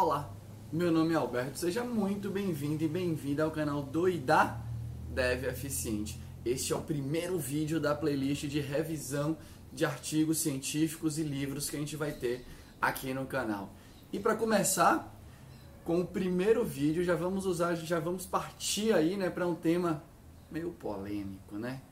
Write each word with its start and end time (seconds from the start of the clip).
Olá, 0.00 0.32
meu 0.72 0.92
nome 0.92 1.12
é 1.12 1.16
Alberto, 1.16 1.58
seja 1.58 1.82
muito 1.82 2.30
bem-vindo 2.30 2.84
e 2.84 2.88
bem-vinda 2.88 3.42
ao 3.42 3.50
canal 3.50 3.82
do 3.82 4.08
IDA 4.08 4.56
Dev 5.12 5.42
Eficiente. 5.46 6.22
Este 6.44 6.72
é 6.72 6.76
o 6.76 6.80
primeiro 6.80 7.36
vídeo 7.36 7.80
da 7.80 7.96
playlist 7.96 8.44
de 8.44 8.60
revisão 8.60 9.36
de 9.72 9.84
artigos 9.84 10.38
científicos 10.38 11.18
e 11.18 11.24
livros 11.24 11.68
que 11.68 11.74
a 11.74 11.80
gente 11.80 11.96
vai 11.96 12.12
ter 12.12 12.46
aqui 12.80 13.12
no 13.12 13.26
canal. 13.26 13.74
E 14.12 14.20
para 14.20 14.36
começar, 14.36 15.12
com 15.84 16.00
o 16.00 16.06
primeiro 16.06 16.64
vídeo, 16.64 17.02
já 17.02 17.16
vamos 17.16 17.44
usar, 17.44 17.74
já 17.74 17.98
vamos 17.98 18.24
partir 18.24 18.94
aí, 18.94 19.16
né, 19.16 19.28
para 19.28 19.48
um 19.48 19.54
tema 19.56 20.00
meio 20.48 20.70
polêmico, 20.70 21.56
né? 21.56 21.82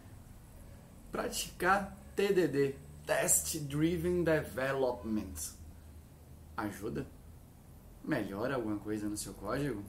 Praticar 1.10 1.98
TDD, 2.14 2.76
Test 3.04 3.56
Driven 3.62 4.22
Development. 4.22 5.34
Ajuda? 6.56 7.15
Melhora 8.06 8.54
alguma 8.54 8.78
coisa 8.78 9.08
no 9.08 9.16
seu 9.16 9.34
código? 9.34 9.82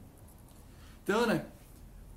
Então, 1.04 1.28
né? 1.28 1.46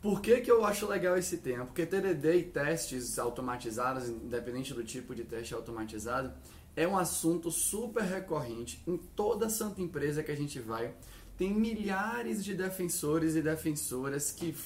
Por 0.01 0.23
que, 0.23 0.41
que 0.41 0.51
eu 0.51 0.65
acho 0.65 0.87
legal 0.87 1.17
esse 1.19 1.37
tema? 1.37 1.67
Porque 1.67 1.85
TDD 1.85 2.37
e 2.37 2.43
testes 2.45 3.19
automatizados, 3.19 4.09
independente 4.09 4.73
do 4.73 4.83
tipo 4.83 5.15
de 5.15 5.25
teste 5.25 5.53
automatizado, 5.53 6.33
é 6.75 6.89
um 6.89 6.97
assunto 6.97 7.51
super 7.51 8.03
recorrente 8.03 8.83
em 8.87 8.97
toda 8.97 9.51
santa 9.51 9.83
empresa 9.83 10.23
que 10.23 10.31
a 10.33 10.37
gente 10.37 10.59
vai. 10.59 10.95
Tem 11.37 11.53
milhares 11.53 12.43
de 12.43 12.55
defensores 12.55 13.37
e 13.37 13.43
defensoras 13.43 14.33
que 14.33 14.57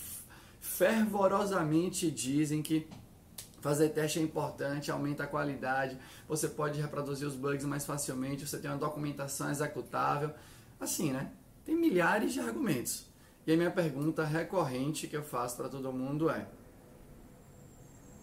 fervorosamente 0.61 2.11
dizem 2.11 2.63
que 2.63 2.87
fazer 3.61 3.89
teste 3.89 4.19
é 4.19 4.23
importante, 4.23 4.91
aumenta 4.91 5.25
a 5.25 5.27
qualidade, 5.27 5.99
você 6.29 6.47
pode 6.47 6.81
reproduzir 6.81 7.27
os 7.27 7.35
bugs 7.35 7.65
mais 7.65 7.85
facilmente, 7.85 8.47
você 8.47 8.59
tem 8.59 8.71
uma 8.71 8.77
documentação 8.77 9.51
executável. 9.51 10.31
Assim, 10.85 11.13
né? 11.13 11.31
Tem 11.65 11.75
milhares 11.75 12.35
de 12.35 12.41
argumentos. 12.41 13.07
E 13.47 13.53
a 13.53 13.57
minha 13.57 13.71
pergunta 13.71 14.23
recorrente 14.23 15.07
que 15.07 15.17
eu 15.17 15.23
faço 15.23 15.57
para 15.57 15.67
todo 15.67 15.91
mundo 15.91 16.29
é: 16.29 16.47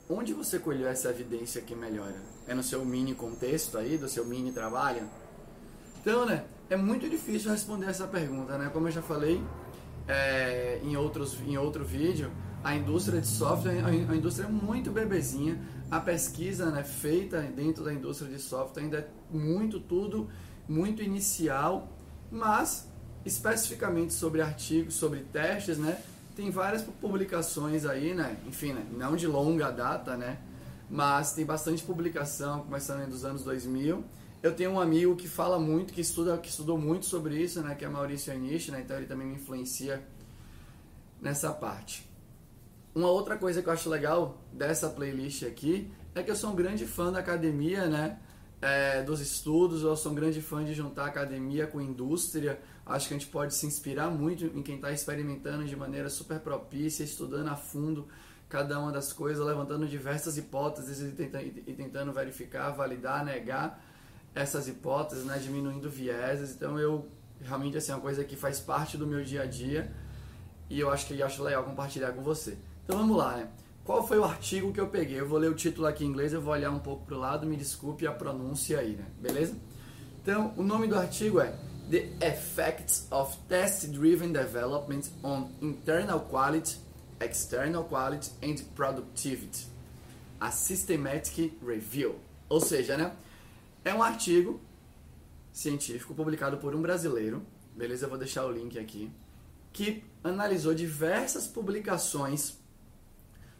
onde 0.07 0.31
você 0.31 0.59
colheu 0.59 0.87
essa 0.87 1.09
evidência 1.09 1.59
que 1.63 1.75
melhora? 1.75 2.21
É 2.47 2.53
no 2.53 2.61
seu 2.61 2.85
mini 2.85 3.15
contexto 3.15 3.79
aí, 3.79 3.97
do 3.97 4.07
seu 4.07 4.25
mini 4.25 4.51
trabalho? 4.51 5.09
Então, 5.99 6.23
né, 6.23 6.45
é 6.69 6.75
muito 6.75 7.09
difícil 7.09 7.49
responder 7.49 7.87
essa 7.87 8.07
pergunta, 8.07 8.59
né? 8.59 8.69
Como 8.71 8.87
eu 8.87 8.91
já 8.91 9.01
falei 9.01 9.43
é, 10.07 10.79
em, 10.83 10.95
outros, 10.95 11.39
em 11.41 11.57
outro 11.57 11.83
vídeo, 11.83 12.31
a 12.63 12.75
indústria 12.75 13.19
de 13.19 13.27
software 13.27 13.77
é 13.79 13.83
uma 13.83 14.15
indústria 14.15 14.47
muito 14.47 14.91
bebezinha. 14.91 15.59
A 15.89 15.99
pesquisa 15.99 16.69
né, 16.69 16.83
feita 16.83 17.41
dentro 17.41 17.83
da 17.83 17.91
indústria 17.91 18.29
de 18.29 18.39
software 18.39 18.83
ainda 18.83 18.99
é 18.99 19.07
muito 19.35 19.79
tudo, 19.79 20.29
muito 20.67 21.01
inicial, 21.01 21.89
mas 22.31 22.87
especificamente 23.25 24.13
sobre 24.13 24.41
artigos, 24.41 24.95
sobre 24.95 25.19
testes, 25.19 25.77
né? 25.77 26.01
Tem 26.35 26.49
várias 26.49 26.81
publicações 26.81 27.85
aí, 27.85 28.13
né? 28.13 28.37
Enfim, 28.47 28.73
né? 28.73 28.85
não 28.91 29.15
de 29.15 29.27
longa 29.27 29.69
data, 29.69 30.15
né? 30.15 30.39
Mas 30.89 31.33
tem 31.33 31.45
bastante 31.45 31.83
publicação, 31.83 32.61
começando 32.61 33.07
dos 33.07 33.25
anos 33.25 33.43
2000. 33.43 34.03
Eu 34.41 34.55
tenho 34.55 34.71
um 34.71 34.79
amigo 34.79 35.15
que 35.15 35.27
fala 35.27 35.59
muito, 35.59 35.93
que 35.93 36.01
estuda, 36.01 36.37
que 36.37 36.49
estudou 36.49 36.77
muito 36.77 37.05
sobre 37.05 37.37
isso, 37.37 37.61
né? 37.61 37.75
Que 37.75 37.85
é 37.85 37.89
Maurício 37.89 38.33
Anish, 38.33 38.69
né? 38.69 38.81
Então 38.81 38.97
ele 38.97 39.05
também 39.05 39.27
me 39.27 39.35
influencia 39.35 40.01
nessa 41.21 41.51
parte. 41.51 42.09
Uma 42.95 43.09
outra 43.09 43.37
coisa 43.37 43.61
que 43.61 43.69
eu 43.69 43.73
acho 43.73 43.89
legal 43.89 44.41
dessa 44.51 44.89
playlist 44.89 45.43
aqui 45.43 45.91
é 46.15 46.23
que 46.23 46.31
eu 46.31 46.35
sou 46.35 46.49
um 46.49 46.55
grande 46.55 46.85
fã 46.85 47.11
da 47.11 47.19
academia, 47.19 47.87
né? 47.87 48.17
É, 48.61 49.01
dos 49.01 49.19
estudos, 49.19 49.81
eu 49.81 49.95
sou 49.95 50.11
um 50.11 50.15
grande 50.15 50.39
fã 50.39 50.63
de 50.63 50.73
juntar 50.73 51.07
academia 51.07 51.65
com 51.65 51.81
indústria. 51.81 52.61
Acho 52.85 53.07
que 53.07 53.13
a 53.15 53.17
gente 53.17 53.29
pode 53.29 53.55
se 53.55 53.65
inspirar 53.65 54.11
muito 54.11 54.45
em 54.45 54.61
quem 54.61 54.75
está 54.75 54.91
experimentando 54.91 55.65
de 55.65 55.75
maneira 55.75 56.09
super 56.09 56.39
propícia, 56.39 57.03
estudando 57.03 57.47
a 57.47 57.55
fundo 57.55 58.07
cada 58.47 58.77
uma 58.79 58.91
das 58.91 59.13
coisas, 59.13 59.43
levantando 59.43 59.87
diversas 59.87 60.37
hipóteses 60.37 61.01
e 61.01 61.15
tentando, 61.15 61.45
e 61.45 61.73
tentando 61.73 62.11
verificar, 62.11 62.69
validar, 62.71 63.25
negar 63.25 63.81
essas 64.35 64.67
hipóteses, 64.67 65.25
né, 65.25 65.39
diminuindo 65.39 65.89
vieses. 65.89 66.53
Então 66.53 66.77
eu 66.77 67.07
realmente 67.41 67.77
assim, 67.77 67.91
é 67.93 67.95
uma 67.95 68.01
coisa 68.01 68.23
que 68.23 68.35
faz 68.35 68.59
parte 68.59 68.97
do 68.97 69.07
meu 69.07 69.23
dia 69.23 69.43
a 69.43 69.45
dia 69.45 69.91
e 70.69 70.79
eu 70.79 70.89
acho 70.91 71.07
que 71.07 71.17
eu 71.17 71.25
acho 71.25 71.41
legal 71.41 71.63
compartilhar 71.63 72.11
com 72.11 72.21
você. 72.21 72.57
Então 72.83 72.97
vamos 72.97 73.17
lá, 73.17 73.37
né? 73.37 73.49
Qual 73.83 74.07
foi 74.07 74.19
o 74.19 74.23
artigo 74.23 74.71
que 74.71 74.79
eu 74.79 74.87
peguei? 74.87 75.19
Eu 75.19 75.27
vou 75.27 75.39
ler 75.39 75.49
o 75.49 75.55
título 75.55 75.87
aqui 75.87 76.05
em 76.05 76.07
inglês, 76.07 76.33
eu 76.33 76.41
vou 76.41 76.53
olhar 76.53 76.69
um 76.69 76.79
pouco 76.79 77.05
para 77.05 77.15
o 77.15 77.19
lado, 77.19 77.47
me 77.47 77.57
desculpe 77.57 78.05
a 78.05 78.11
pronúncia 78.11 78.79
aí, 78.79 78.95
né? 78.95 79.05
Beleza? 79.19 79.55
Então, 80.21 80.53
o 80.55 80.61
nome 80.61 80.87
do 80.87 80.95
artigo 80.95 81.39
é 81.39 81.51
The 81.89 82.09
Effects 82.21 83.07
of 83.11 83.35
Test-Driven 83.49 84.31
Development 84.31 85.01
on 85.23 85.49
Internal 85.61 86.19
Quality, 86.19 86.79
External 87.19 87.83
Quality 87.85 88.31
and 88.43 88.55
Productivity. 88.75 89.67
A 90.39 90.51
Systematic 90.51 91.57
Review. 91.65 92.15
Ou 92.49 92.61
seja, 92.61 92.95
né? 92.95 93.13
É 93.83 93.93
um 93.93 94.03
artigo 94.03 94.61
científico 95.51 96.13
publicado 96.13 96.57
por 96.57 96.75
um 96.75 96.81
brasileiro, 96.81 97.41
beleza? 97.75 98.05
Eu 98.05 98.09
vou 98.09 98.17
deixar 98.17 98.45
o 98.45 98.51
link 98.51 98.77
aqui, 98.77 99.11
que 99.73 100.03
analisou 100.23 100.75
diversas 100.75 101.47
publicações 101.47 102.60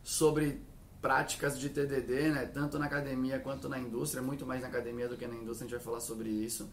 sobre 0.03 0.61
práticas 1.01 1.59
de 1.59 1.69
TDD, 1.69 2.29
né? 2.29 2.45
Tanto 2.45 2.77
na 2.77 2.85
academia 2.85 3.39
quanto 3.39 3.67
na 3.67 3.79
indústria, 3.79 4.21
muito 4.21 4.45
mais 4.45 4.61
na 4.61 4.67
academia 4.67 5.07
do 5.07 5.17
que 5.17 5.25
na 5.27 5.35
indústria, 5.35 5.65
a 5.65 5.69
gente 5.69 5.77
vai 5.77 5.83
falar 5.83 5.99
sobre 5.99 6.29
isso. 6.29 6.69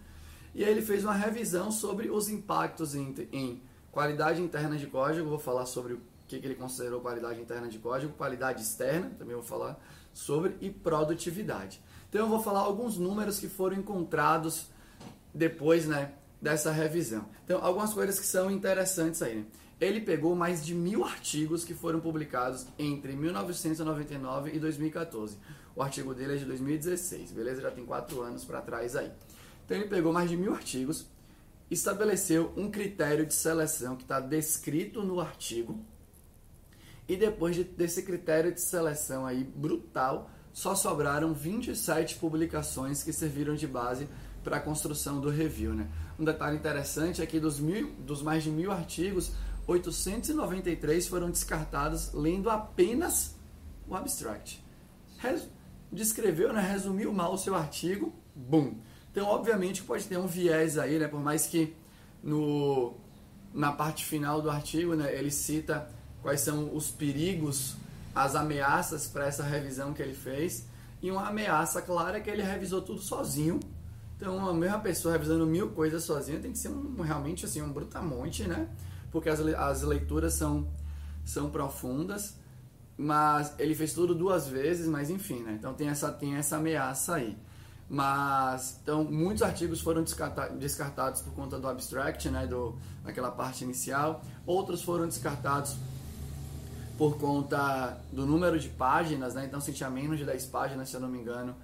E 0.55 0.65
aí 0.65 0.71
ele 0.71 0.83
fez 0.83 1.05
uma 1.05 1.15
revisão 1.15 1.71
sobre 1.71 2.11
os 2.11 2.29
impactos 2.29 2.95
em, 2.95 3.15
em 3.33 3.63
qualidade 3.91 4.41
interna 4.43 4.77
de 4.77 4.87
código, 4.87 5.29
vou 5.29 5.39
falar 5.39 5.67
sobre 5.67 5.95
o 5.95 6.01
que, 6.27 6.39
que 6.39 6.47
ele 6.47 6.55
considerou 6.55 7.01
qualidade 7.01 7.41
interna 7.41 7.69
de 7.69 7.79
código, 7.79 8.13
qualidade 8.15 8.63
externa, 8.63 9.11
também 9.19 9.35
vou 9.35 9.45
falar 9.45 9.81
sobre, 10.13 10.57
e 10.61 10.71
produtividade. 10.71 11.81
Então 12.09 12.23
eu 12.23 12.29
vou 12.29 12.43
falar 12.43 12.61
alguns 12.61 12.99
números 12.99 13.39
que 13.39 13.49
foram 13.49 13.77
encontrados 13.77 14.69
depois 15.35 15.87
né, 15.87 16.13
dessa 16.41 16.71
revisão. 16.71 17.27
Então, 17.45 17.63
algumas 17.65 17.93
coisas 17.93 18.19
que 18.19 18.27
são 18.27 18.51
interessantes 18.51 19.23
aí. 19.23 19.37
Né? 19.37 19.45
Ele 19.81 20.01
pegou 20.01 20.35
mais 20.35 20.65
de 20.65 20.75
mil 20.75 21.05
artigos 21.05 21.65
que 21.65 21.73
foram 21.73 22.01
publicados 22.01 22.67
entre 22.79 23.15
1999 23.15 24.51
e 24.53 24.59
2014. 24.59 25.37
O 25.77 25.83
artigo 25.83 26.13
dele 26.13 26.35
é 26.35 26.37
de 26.37 26.45
2016, 26.45 27.31
beleza? 27.31 27.63
Já 27.63 27.71
tem 27.71 27.87
quatro 27.87 28.21
anos 28.21 28.45
para 28.45 28.61
trás 28.61 28.97
aí. 28.97 29.11
Então 29.65 29.77
ele 29.77 29.87
pegou 29.87 30.13
mais 30.13 30.29
de 30.29 30.37
mil 30.37 30.53
artigos, 30.53 31.07
estabeleceu 31.71 32.53
um 32.57 32.71
critério 32.71 33.25
de 33.25 33.35
seleção 33.35 33.95
que 33.95 34.03
está 34.03 34.19
descrito 34.19 35.05
no 35.05 35.21
artigo, 35.21 35.79
e 37.09 37.17
depois 37.17 37.55
de, 37.55 37.65
desse 37.65 38.03
critério 38.03 38.53
de 38.53 38.61
seleção 38.61 39.25
aí 39.25 39.45
brutal, 39.45 40.31
só 40.53 40.75
sobraram 40.75 41.33
27 41.33 42.17
publicações 42.17 43.03
que 43.03 43.13
serviram 43.13 43.55
de 43.55 43.67
base 43.67 44.09
para 44.43 44.57
a 44.57 44.61
construção 44.61 45.21
do 45.21 45.31
review. 45.31 45.73
Né? 45.75 45.89
Um 46.19 46.25
detalhe 46.25 46.57
interessante 46.57 47.23
é 47.23 47.27
que 47.27 47.39
dos, 47.39 47.61
mil, 47.61 47.93
dos 48.01 48.23
mais 48.23 48.43
de 48.43 48.51
mil 48.51 48.73
artigos, 48.73 49.33
893 49.69 51.07
foram 51.07 51.31
descartados 51.31 52.13
lendo 52.13 52.51
apenas 52.51 53.37
o 53.87 53.95
abstract. 53.95 54.65
Res, 55.19 55.49
descreveu, 55.93 56.53
né, 56.53 56.61
resumiu 56.61 57.13
mal 57.13 57.35
o 57.35 57.39
seu 57.39 57.55
artigo, 57.55 58.13
bum. 58.35 58.75
Então, 59.13 59.27
obviamente, 59.27 59.83
pode 59.83 60.05
ter 60.05 60.17
um 60.17 60.27
viés 60.27 60.79
aí, 60.79 60.99
né, 60.99 61.07
por 61.07 61.21
mais 61.21 61.47
que 61.47 61.77
no, 62.23 62.95
na 63.53 63.71
parte 63.71 64.05
final 64.05 64.41
do 64.41 64.51
artigo 64.51 64.95
né, 64.95 65.15
ele 65.15 65.31
cita 65.31 65.89
quais 66.23 66.41
são 66.41 66.75
os 66.75 66.91
perigos 66.91 67.77
as 68.15 68.35
ameaças 68.35 69.07
para 69.07 69.27
essa 69.27 69.45
revisão 69.45 69.93
que 69.93 70.03
ele 70.03 70.15
fez. 70.15 70.67
E 71.01 71.11
uma 71.11 71.29
ameaça 71.29 71.81
clara 71.81 72.19
é 72.19 72.21
que 72.21 72.29
ele 72.29 72.43
revisou 72.43 72.83
tudo 72.83 73.01
sozinho. 73.01 73.61
Então, 74.17 74.49
a 74.49 74.53
mesma 74.53 74.81
pessoa 74.81 75.13
revisando 75.13 75.47
mil 75.47 75.71
coisas 75.71 76.03
sozinha 76.03 76.41
tem 76.41 76.51
que 76.51 76.59
ser 76.59 76.71
um, 76.71 77.01
realmente 77.01 77.45
assim, 77.45 77.63
um 77.63 77.73
brutamonte, 77.73 78.43
né? 78.49 78.69
Porque 79.11 79.29
as, 79.29 79.41
as 79.41 79.83
leituras 79.83 80.35
são, 80.35 80.69
são 81.25 81.51
profundas, 81.51 82.37
mas 82.97 83.55
ele 83.59 83.75
fez 83.75 83.93
tudo 83.93 84.15
duas 84.15 84.49
vezes, 84.49 84.87
mas 84.87 85.11
enfim, 85.11 85.43
né? 85.43 85.57
Então 85.59 85.75
tem 85.75 85.89
essa, 85.89 86.11
tem 86.11 86.35
essa 86.35 86.57
ameaça 86.57 87.15
aí. 87.15 87.37
Mas, 87.91 88.79
então, 88.83 89.03
muitos 89.03 89.43
artigos 89.43 89.81
foram 89.81 90.05
descartados 90.59 91.23
por 91.23 91.33
conta 91.33 91.59
do 91.59 91.67
abstract, 91.67 92.29
né? 92.29 92.47
Do, 92.47 92.77
daquela 93.03 93.31
parte 93.31 93.65
inicial. 93.65 94.23
Outros 94.45 94.83
foram 94.83 95.07
descartados 95.07 95.75
por 96.99 97.17
conta 97.17 97.99
do 98.13 98.27
número 98.27 98.59
de 98.59 98.69
páginas, 98.69 99.35
né? 99.35 99.47
Então, 99.47 99.61
se 99.61 99.73
tinha 99.73 99.89
menos 99.89 100.19
de 100.19 100.25
10 100.25 100.47
páginas, 100.47 100.91
se 100.91 100.97
eu 100.97 101.01
não 101.01 101.09
me 101.09 101.19
engano, 101.19 101.57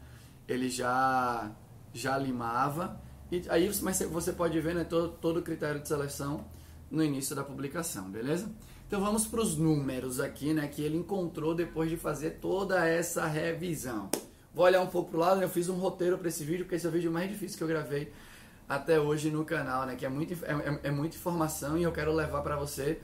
ele 0.49 0.71
já, 0.71 1.51
já 1.93 2.17
limava. 2.17 2.99
E 3.31 3.45
aí, 3.51 3.71
mas 3.83 3.99
você 4.01 4.33
pode 4.33 4.59
ver 4.61 4.75
né, 4.75 4.85
todo, 4.85 5.09
todo 5.09 5.41
o 5.41 5.43
critério 5.43 5.81
de 5.81 5.89
seleção 5.89 6.47
no 6.95 7.03
início 7.03 7.35
da 7.35 7.43
publicação, 7.43 8.11
beleza? 8.11 8.51
Então 8.87 9.01
vamos 9.01 9.27
para 9.27 9.41
os 9.41 9.57
números 9.57 10.21
aqui, 10.21 10.53
né, 10.55 10.69
que 10.69 10.83
ele 10.83 10.97
encontrou 10.97 11.55
depois 11.55 11.91
de 11.91 11.97
fazer 11.97 12.39
toda 12.41 12.87
essa 12.87 13.27
revisão. 13.27 14.11
Vou 14.55 14.65
olhar 14.65 14.81
um 14.81 14.87
pouco 14.87 15.11
para 15.11 15.17
o 15.17 15.21
lado, 15.21 15.43
eu 15.43 15.49
fiz 15.49 15.69
um 15.69 15.75
roteiro 15.75 16.17
para 16.17 16.29
esse 16.29 16.45
vídeo, 16.45 16.65
porque 16.65 16.77
esse 16.77 16.87
é 16.87 16.89
o 16.89 16.93
vídeo 16.93 17.11
mais 17.11 17.29
difícil 17.29 17.59
que 17.59 17.65
eu 17.65 17.69
gravei 17.69 18.13
até 18.69 19.01
hoje 19.01 19.31
no 19.31 19.45
canal, 19.45 19.85
né? 19.85 19.97
Que 19.97 20.07
é, 20.07 20.09
muito, 20.09 20.33
é, 20.45 20.53
é, 20.53 20.81
é 20.85 20.91
muita 20.91 21.17
informação 21.17 21.77
e 21.77 21.83
eu 21.83 21.91
quero 21.91 22.13
levar 22.13 22.41
para 22.43 22.57
você 22.57 23.01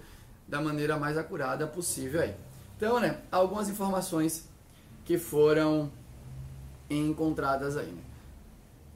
da 0.46 0.60
maneira 0.60 0.96
mais 0.96 1.18
acurada 1.18 1.66
possível 1.66 2.20
aí. 2.20 2.34
Então, 2.76 3.00
né? 3.00 3.20
Algumas 3.32 3.68
informações 3.68 4.48
que 5.04 5.18
foram 5.18 5.90
encontradas 6.88 7.76
aí. 7.76 7.90
Né? 7.90 8.02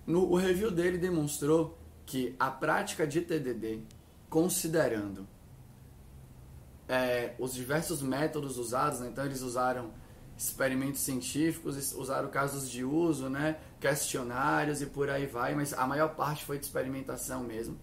No, 0.07 0.31
o 0.31 0.37
review 0.37 0.71
dele 0.71 0.99
demonstrou 0.99 1.77
que 2.07 2.37
a 2.39 2.51
prática 2.51 3.07
de 3.07 3.21
TDD, 3.21 3.81
considerando 4.35 5.29
é, 6.89 7.37
os 7.39 7.55
diversos 7.55 8.03
métodos 8.03 8.59
usados, 8.59 8.99
né? 8.99 9.09
então 9.09 9.25
eles 9.25 9.43
usaram 9.43 9.93
experimentos 10.37 11.03
científicos, 11.03 11.93
usaram 11.93 12.29
casos 12.31 12.69
de 12.69 12.83
uso, 12.83 13.29
né? 13.29 13.59
questionários 13.79 14.83
e 14.83 14.87
por 14.87 15.09
aí 15.09 15.25
vai, 15.25 15.55
mas 15.55 15.73
a 15.73 15.87
maior 15.87 16.17
parte 16.17 16.45
foi 16.45 16.59
de 16.59 16.65
experimentação 16.65 17.45
mesmo. 17.45 17.79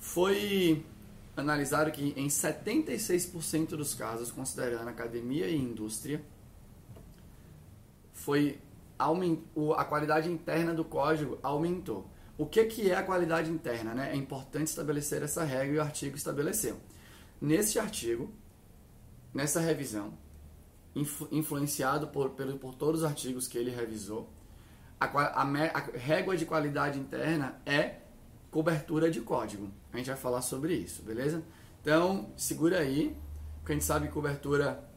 Foi 0.00 0.84
analisado 1.36 1.92
que 1.92 2.12
em 2.16 2.26
76% 2.26 3.76
dos 3.76 3.94
casos, 3.94 4.32
considerando 4.32 4.88
academia 4.88 5.46
e 5.46 5.56
indústria, 5.56 6.20
foi 8.12 8.58
a 8.98 9.84
qualidade 9.84 10.28
interna 10.28 10.74
do 10.74 10.84
código 10.84 11.38
aumentou. 11.44 12.10
O 12.38 12.46
que, 12.46 12.64
que 12.66 12.88
é 12.88 12.94
a 12.94 13.02
qualidade 13.02 13.50
interna? 13.50 13.92
Né? 13.92 14.12
É 14.12 14.16
importante 14.16 14.68
estabelecer 14.68 15.24
essa 15.24 15.42
regra 15.42 15.74
e 15.74 15.78
o 15.78 15.82
artigo 15.82 16.16
estabeleceu. 16.16 16.78
Neste 17.40 17.80
artigo, 17.80 18.32
nessa 19.34 19.58
revisão, 19.58 20.14
influ, 20.94 21.28
influenciado 21.32 22.06
por, 22.06 22.30
por, 22.30 22.74
todos 22.76 23.00
os 23.02 23.06
artigos 23.06 23.48
que 23.48 23.58
ele 23.58 23.72
revisou, 23.72 24.32
a, 25.00 25.06
a, 25.06 25.42
a 25.42 25.80
régua 25.96 26.36
de 26.36 26.46
qualidade 26.46 26.98
interna 26.98 27.60
é 27.66 27.96
cobertura 28.52 29.10
de 29.10 29.20
código. 29.20 29.68
A 29.92 29.96
gente 29.96 30.06
vai 30.06 30.16
falar 30.16 30.42
sobre 30.42 30.74
isso, 30.74 31.02
beleza? 31.02 31.42
Então, 31.80 32.32
segura 32.36 32.78
aí, 32.78 33.16
porque 33.58 33.72
a 33.72 33.74
gente 33.74 33.84
sabe 33.84 34.06
que 34.06 34.12
cobertura 34.12 34.88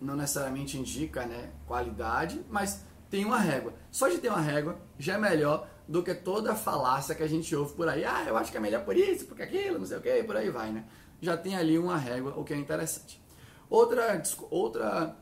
não 0.00 0.16
necessariamente 0.16 0.76
indica 0.76 1.24
né, 1.26 1.50
qualidade, 1.64 2.44
mas 2.50 2.84
tem 3.08 3.24
uma 3.24 3.38
régua. 3.38 3.72
Só 3.90 4.08
de 4.08 4.18
ter 4.18 4.28
uma 4.28 4.40
régua 4.40 4.78
já 4.98 5.14
é 5.14 5.18
melhor 5.18 5.68
do 5.88 6.02
que 6.02 6.14
toda 6.14 6.52
a 6.52 6.56
falácia 6.56 7.14
que 7.14 7.22
a 7.22 7.28
gente 7.28 7.54
ouve 7.54 7.74
por 7.74 7.88
aí. 7.88 8.04
Ah, 8.04 8.24
eu 8.26 8.36
acho 8.36 8.50
que 8.50 8.56
é 8.56 8.60
melhor 8.60 8.84
por 8.84 8.96
isso, 8.96 9.26
porque 9.26 9.42
aquilo, 9.42 9.78
não 9.78 9.86
sei 9.86 9.98
o 9.98 10.00
que, 10.00 10.22
por 10.24 10.36
aí 10.36 10.50
vai, 10.50 10.72
né? 10.72 10.84
Já 11.20 11.36
tem 11.36 11.56
ali 11.56 11.78
uma 11.78 11.96
régua, 11.96 12.34
o 12.36 12.44
que 12.44 12.52
é 12.52 12.56
interessante. 12.56 13.22
Outra, 13.70 14.22
outra 14.50 15.16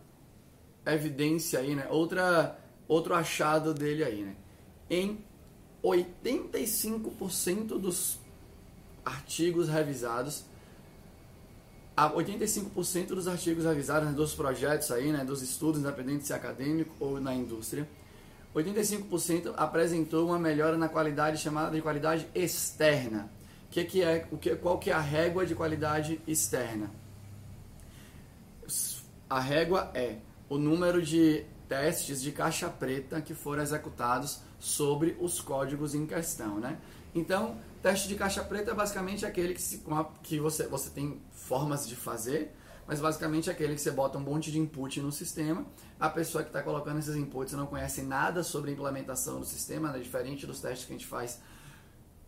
evidência 0.86 1.58
aí, 1.58 1.74
né? 1.74 1.86
Outra, 1.90 2.58
outro 2.88 3.14
achado 3.14 3.74
dele 3.74 4.04
aí, 4.04 4.22
né? 4.22 4.36
Em 4.88 5.24
85% 5.82 7.78
dos 7.78 8.18
artigos 9.04 9.68
revisados, 9.68 10.44
85% 11.96 13.08
dos 13.08 13.28
artigos 13.28 13.64
revisados 13.64 14.08
né, 14.08 14.14
dos 14.14 14.34
projetos 14.34 14.90
aí, 14.90 15.12
né, 15.12 15.24
dos 15.24 15.42
estudos 15.42 15.80
independentes 15.80 16.26
se 16.26 16.32
acadêmico 16.32 16.92
ou 16.98 17.20
na 17.20 17.34
indústria, 17.34 17.88
85% 18.54 19.54
apresentou 19.56 20.26
uma 20.26 20.38
melhora 20.38 20.76
na 20.76 20.88
qualidade 20.88 21.38
chamada 21.38 21.74
de 21.74 21.82
qualidade 21.82 22.28
externa. 22.34 23.28
Que 23.70 23.84
que 23.84 24.02
é, 24.02 24.26
o 24.30 24.38
que, 24.38 24.54
qual 24.56 24.78
que 24.78 24.90
é 24.90 24.92
a 24.92 25.00
régua 25.00 25.44
de 25.44 25.54
qualidade 25.54 26.20
externa? 26.26 26.90
A 29.28 29.40
régua 29.40 29.90
é 29.94 30.18
o 30.48 30.56
número 30.56 31.02
de 31.02 31.44
testes 31.68 32.22
de 32.22 32.30
caixa 32.30 32.68
preta 32.68 33.20
que 33.20 33.34
foram 33.34 33.62
executados 33.62 34.40
sobre 34.60 35.16
os 35.20 35.40
códigos 35.40 35.94
em 35.94 36.06
questão, 36.06 36.60
né? 36.60 36.78
Então, 37.14 37.56
teste 37.82 38.06
de 38.06 38.14
caixa 38.14 38.42
preta 38.44 38.70
é 38.70 38.74
basicamente 38.74 39.26
aquele 39.26 39.54
que, 39.54 39.62
se, 39.62 39.82
que 40.22 40.38
você, 40.38 40.66
você 40.66 40.90
tem 40.90 41.20
formas 41.32 41.86
de 41.88 41.96
fazer, 41.96 42.54
mas 42.86 43.00
basicamente 43.00 43.48
é 43.48 43.52
aquele 43.52 43.74
que 43.74 43.80
você 43.80 43.90
bota 43.90 44.18
um 44.18 44.20
monte 44.20 44.50
de 44.50 44.58
input 44.58 45.00
no 45.00 45.10
sistema, 45.10 45.66
a 45.98 46.08
pessoa 46.08 46.42
que 46.42 46.50
está 46.50 46.62
colocando 46.62 46.98
esses 46.98 47.16
inputs 47.16 47.54
não 47.54 47.66
conhece 47.66 48.02
nada 48.02 48.42
sobre 48.42 48.70
a 48.70 48.74
implementação 48.74 49.40
do 49.40 49.46
sistema, 49.46 49.90
né? 49.90 49.98
diferente 49.98 50.46
dos 50.46 50.60
testes 50.60 50.86
que 50.86 50.92
a 50.92 50.96
gente 50.96 51.06
faz 51.06 51.40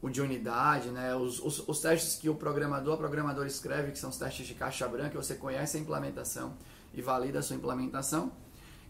o 0.00 0.10
de 0.10 0.20
unidade, 0.20 0.90
né? 0.90 1.14
Os, 1.14 1.40
os, 1.40 1.66
os, 1.66 1.80
testes 1.80 2.16
que 2.16 2.28
o 2.28 2.34
programador, 2.34 2.94
o 2.94 2.98
programador 2.98 3.46
escreve, 3.46 3.92
que 3.92 3.98
são 3.98 4.10
os 4.10 4.18
testes 4.18 4.46
de 4.46 4.54
caixa 4.54 4.86
branca, 4.86 5.20
você 5.20 5.34
conhece 5.34 5.76
a 5.76 5.80
implementação 5.80 6.54
e 6.92 7.00
valida 7.00 7.38
a 7.38 7.42
sua 7.42 7.56
implementação. 7.56 8.32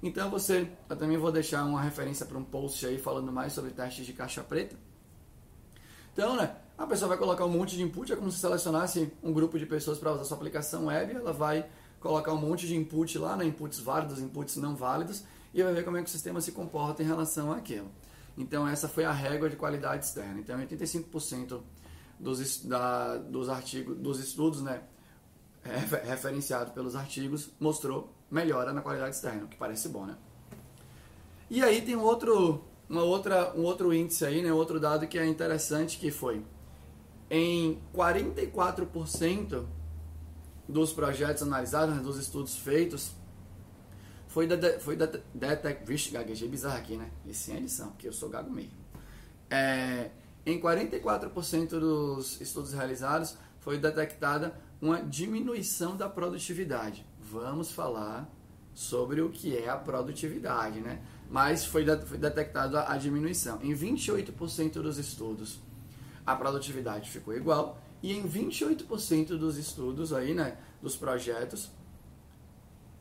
Então 0.03 0.31
você, 0.31 0.69
eu 0.89 0.97
também 0.97 1.17
vou 1.17 1.33
deixar 1.33 1.65
uma 1.65 1.81
referência 1.81 2.27
para 2.27 2.37
um 2.37 2.45
post 2.45 2.85
aí 2.87 2.99
falando 2.99 3.33
mais 3.33 3.53
sobre 3.53 3.71
testes 3.71 4.05
de 4.05 4.13
caixa 4.13 4.43
preta. 4.43 4.77
Então, 6.13 6.37
né, 6.37 6.55
a 6.79 6.87
pessoa 6.87 7.09
vai 7.09 7.17
colocar 7.17 7.45
um 7.45 7.51
monte 7.51 7.77
de 7.77 7.83
input, 7.83 8.13
é 8.13 8.17
como 8.17 8.31
se 8.31 8.39
selecionasse 8.39 9.11
um 9.23 9.33
grupo 9.33 9.59
de 9.59 9.65
pessoas 9.65 9.99
para 9.99 10.13
usar 10.13 10.25
sua 10.25 10.37
aplicação 10.37 10.87
web, 10.87 11.15
ela 11.15 11.33
vai 11.33 11.67
colocar 12.01 12.33
um 12.33 12.41
monte 12.41 12.67
de 12.67 12.77
input 12.77 13.19
lá, 13.19 13.37
né, 13.37 13.45
inputs 13.47 13.81
válidos, 13.81 14.21
inputs 14.21 14.57
não 14.57 14.77
válidos, 14.77 15.25
e 15.55 15.63
vai 15.63 15.73
ver 15.73 15.85
como 15.85 15.97
é 15.97 16.03
que 16.03 16.09
o 16.09 16.13
sistema 16.13 16.41
se 16.41 16.53
comporta 16.53 17.03
em 17.03 17.07
relação 17.07 17.51
àquilo. 17.51 17.91
Então 18.37 18.69
essa 18.69 18.89
foi 18.89 19.05
a 19.05 19.13
régua 19.13 19.49
de 19.49 19.57
qualidade 19.57 20.05
externa. 20.05 20.39
Então 20.39 20.59
85% 20.59 21.63
dos, 22.21 22.65
da, 22.65 23.17
dos 23.17 23.49
artigos, 23.49 23.97
dos 23.97 24.21
estudos, 24.21 24.61
né, 24.61 24.83
referenciado 26.05 26.73
pelos 26.73 26.95
artigos, 26.95 27.51
mostrou 27.59 28.15
melhora 28.31 28.73
na 28.73 28.83
qualidade 28.83 29.17
externa, 29.17 29.45
o 29.45 29.49
que 29.49 29.57
parece 29.57 29.89
bom, 29.89 30.05
né? 30.05 30.17
E 31.49 31.63
aí 31.63 31.81
tem 31.81 31.97
outro, 31.97 32.65
uma 32.89 33.03
outra, 33.03 33.55
um 33.57 33.63
outro 33.63 33.95
índice 33.95 34.27
aí, 34.27 34.43
né, 34.43 34.53
outro 34.53 34.79
dado 34.79 35.07
que 35.07 35.19
é 35.19 35.27
interessante 35.27 35.99
que 35.99 36.11
foi 36.11 36.45
em 37.31 37.81
44% 37.95 39.65
dos 40.69 40.93
projetos 40.93 41.43
analisados, 41.43 41.95
né, 41.95 42.03
dos 42.03 42.19
estudos 42.19 42.57
feitos, 42.57 43.13
foi 44.29 44.47
da, 44.47 44.79
foi 44.81 44.97
da 44.97 45.09
detect, 45.35 45.87
vixe, 45.87 46.11
gaguejei 46.11 46.49
bizarro 46.49 46.77
aqui, 46.77 46.97
né? 46.97 47.11
Isso 47.25 47.51
é 47.51 47.57
edição, 47.57 47.89
porque 47.91 48.09
eu 48.09 48.13
sou 48.13 48.29
gago 48.29 48.51
mesmo. 48.51 48.73
É, 49.49 50.11
em 50.45 50.61
44% 50.61 51.69
dos 51.79 52.41
estudos 52.41 52.73
realizados, 52.73 53.37
foi 53.61 53.79
detectada 53.79 54.55
uma 54.81 55.03
diminuição 55.03 55.97
da 55.97 56.09
produtividade. 56.09 57.07
Vamos 57.19 57.73
falar 57.73 58.31
sobre 58.75 59.23
o 59.23 59.31
que 59.31 59.57
é 59.57 59.69
a 59.69 59.77
produtividade, 59.77 60.81
né? 60.81 61.03
Mas 61.31 61.65
foi, 61.65 61.85
foi 62.05 62.19
detectada 62.19 62.89
a 62.89 62.97
diminuição. 62.99 63.59
Em 63.63 63.75
28% 63.75 64.75
dos 64.75 64.99
estudos, 64.99 65.61
a 66.27 66.35
produtividade 66.35 67.11
ficou 67.11 67.35
igual 67.35 67.79
e 68.03 68.13
em 68.13 68.29
28% 68.29 69.39
dos 69.39 69.57
estudos 69.57 70.13
aí, 70.13 70.35
né, 70.35 70.59
dos 70.83 70.97
projetos, 70.97 71.71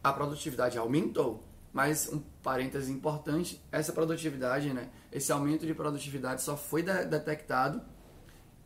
a 0.03 0.13
produtividade 0.13 0.77
aumentou. 0.77 1.43
Mas 1.73 2.07
um 2.07 2.19
parêntese 2.41 2.91
importante, 2.91 3.61
essa 3.71 3.91
produtividade, 3.91 4.71
né, 4.73 4.89
esse 5.11 5.31
aumento 5.31 5.65
de 5.65 5.73
produtividade 5.73 6.41
só 6.41 6.55
foi 6.55 6.81
de 6.81 7.05
detectado 7.05 7.81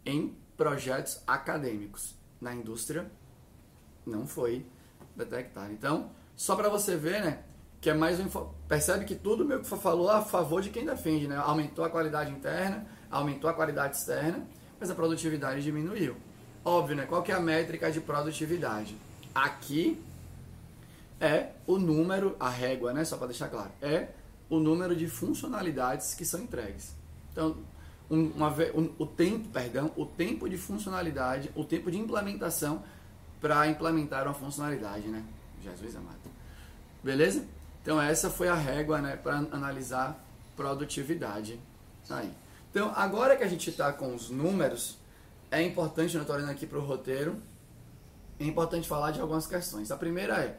em 0.05 0.37
projetos 0.55 1.23
acadêmicos. 1.25 2.15
Na 2.39 2.53
indústria 2.53 3.09
não 4.05 4.27
foi 4.27 4.65
detectado. 5.15 5.71
Então, 5.73 6.11
só 6.35 6.55
para 6.55 6.69
você 6.69 6.95
ver, 6.95 7.21
né, 7.21 7.43
que 7.81 7.89
é 7.89 7.93
mais 7.93 8.19
um 8.19 8.27
percebe 8.67 9.05
que 9.05 9.15
tudo 9.15 9.45
meu 9.45 9.61
que 9.61 9.67
falou 9.67 10.09
a 10.09 10.21
favor 10.21 10.61
de 10.61 10.69
quem 10.69 10.85
defende, 10.85 11.27
né? 11.27 11.37
Aumentou 11.37 11.83
a 11.85 11.89
qualidade 11.89 12.31
interna, 12.31 12.85
aumentou 13.09 13.49
a 13.49 13.53
qualidade 13.53 13.97
externa, 13.97 14.45
mas 14.79 14.89
a 14.89 14.95
produtividade 14.95 15.61
diminuiu. 15.61 16.15
Óbvio, 16.63 16.95
né? 16.95 17.05
Qual 17.05 17.23
que 17.23 17.31
é 17.31 17.35
a 17.35 17.39
métrica 17.39 17.91
de 17.91 17.99
produtividade? 18.01 18.95
Aqui 19.33 20.01
é 21.19 21.51
o 21.65 21.77
número, 21.77 22.35
a 22.39 22.49
régua, 22.49 22.93
né? 22.93 23.03
Só 23.05 23.17
para 23.17 23.27
deixar 23.27 23.49
claro, 23.49 23.71
é 23.81 24.09
o 24.49 24.59
número 24.59 24.95
de 24.95 25.07
funcionalidades 25.07 26.13
que 26.13 26.25
são 26.25 26.41
entregues. 26.41 26.95
Então, 27.31 27.57
uma, 28.09 28.49
um, 28.73 28.89
o 28.97 29.05
tempo, 29.05 29.49
perdão, 29.49 29.91
o 29.95 30.05
tempo 30.05 30.49
de 30.49 30.57
funcionalidade, 30.57 31.51
o 31.55 31.63
tempo 31.63 31.91
de 31.91 31.97
implementação 31.97 32.83
para 33.39 33.67
implementar 33.67 34.25
uma 34.25 34.33
funcionalidade, 34.33 35.07
né? 35.07 35.23
Jesus 35.63 35.95
amado. 35.95 36.17
Beleza? 37.03 37.45
Então 37.81 38.01
essa 38.01 38.29
foi 38.29 38.47
a 38.47 38.55
régua, 38.55 39.01
né, 39.01 39.15
para 39.15 39.37
analisar 39.37 40.19
produtividade 40.55 41.59
aí. 42.09 42.31
Então 42.71 42.91
agora 42.95 43.35
que 43.35 43.43
a 43.43 43.47
gente 43.47 43.69
está 43.69 43.91
com 43.91 44.13
os 44.13 44.29
números, 44.29 44.97
é 45.51 45.61
importante, 45.61 46.15
eu 46.15 46.21
estou 46.21 46.35
olhando 46.35 46.51
aqui 46.51 46.67
para 46.67 46.77
o 46.77 46.81
roteiro, 46.81 47.37
é 48.39 48.45
importante 48.45 48.87
falar 48.87 49.11
de 49.11 49.19
algumas 49.19 49.47
questões. 49.47 49.91
A 49.91 49.97
primeira 49.97 50.35
é 50.35 50.57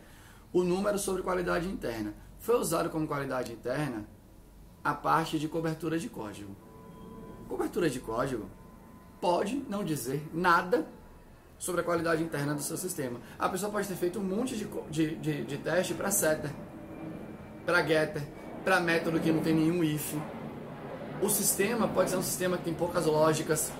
o 0.53 0.63
número 0.63 0.99
sobre 0.99 1.23
qualidade 1.23 1.69
interna. 1.69 2.13
Foi 2.41 2.57
usado 2.57 2.91
como 2.91 3.07
qualidade 3.07 3.53
interna 3.53 4.05
a 4.83 4.95
parte 4.95 5.39
de 5.39 5.49
cobertura 5.49 5.99
de 5.99 6.09
código. 6.09 6.55
Cobertura 7.49 7.89
de 7.89 8.01
código 8.01 8.49
pode 9.21 9.65
não 9.69 9.85
dizer 9.85 10.29
nada 10.33 10.87
sobre 11.59 11.83
a 11.83 11.85
qualidade 11.85 12.23
interna 12.23 12.55
do 12.55 12.63
seu 12.63 12.77
sistema. 12.77 13.21
A 13.39 13.49
pessoa 13.49 13.71
pode 13.71 13.87
ter 13.87 13.95
feito 13.95 14.19
um 14.19 14.25
monte 14.25 14.57
de, 14.57 14.67
de, 14.91 15.17
de, 15.17 15.45
de 15.45 15.59
teste 15.59 15.95
para 15.95 16.11
setter, 16.11 16.51
para 17.67 17.87
getter, 17.87 18.23
para 18.65 18.81
método 18.81 19.21
que 19.21 19.31
não 19.31 19.43
tem 19.43 19.55
nenhum 19.55 19.85
if. 19.85 20.15
O 21.23 21.29
sistema 21.29 21.87
pode 21.87 22.11
ser 22.11 22.17
um 22.17 22.23
sistema 22.23 22.57
que 22.57 22.65
tem 22.65 22.75
poucas 22.75 23.07
lógicas. 23.07 23.71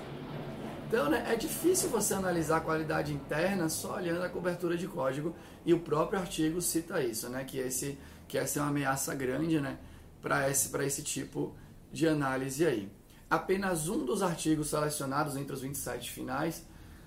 Então, 0.87 1.09
né, 1.09 1.25
é 1.27 1.35
difícil 1.35 1.89
você 1.89 2.13
analisar 2.13 2.57
a 2.57 2.61
qualidade 2.61 3.13
interna 3.13 3.69
só 3.69 3.95
olhando 3.95 4.23
a 4.23 4.29
cobertura 4.29 4.77
de 4.77 4.87
código 4.87 5.33
e 5.65 5.73
o 5.73 5.79
próprio 5.79 6.19
artigo 6.19 6.61
cita 6.61 7.01
isso, 7.01 7.29
né, 7.29 7.43
que 7.43 7.57
esse 7.57 7.97
que 8.27 8.37
essa 8.37 8.59
é 8.59 8.61
uma 8.61 8.69
ameaça 8.69 9.13
grande, 9.13 9.59
né, 9.59 9.77
para 10.21 10.49
esse 10.49 10.69
para 10.69 10.85
esse 10.85 11.01
tipo 11.01 11.55
de 11.91 12.07
análise 12.07 12.65
aí. 12.65 12.91
Apenas 13.29 13.87
um 13.87 14.05
dos 14.05 14.21
artigos 14.21 14.69
selecionados 14.69 15.35
entre 15.35 15.53
os 15.53 15.61
27 15.61 16.11
finais 16.11 16.65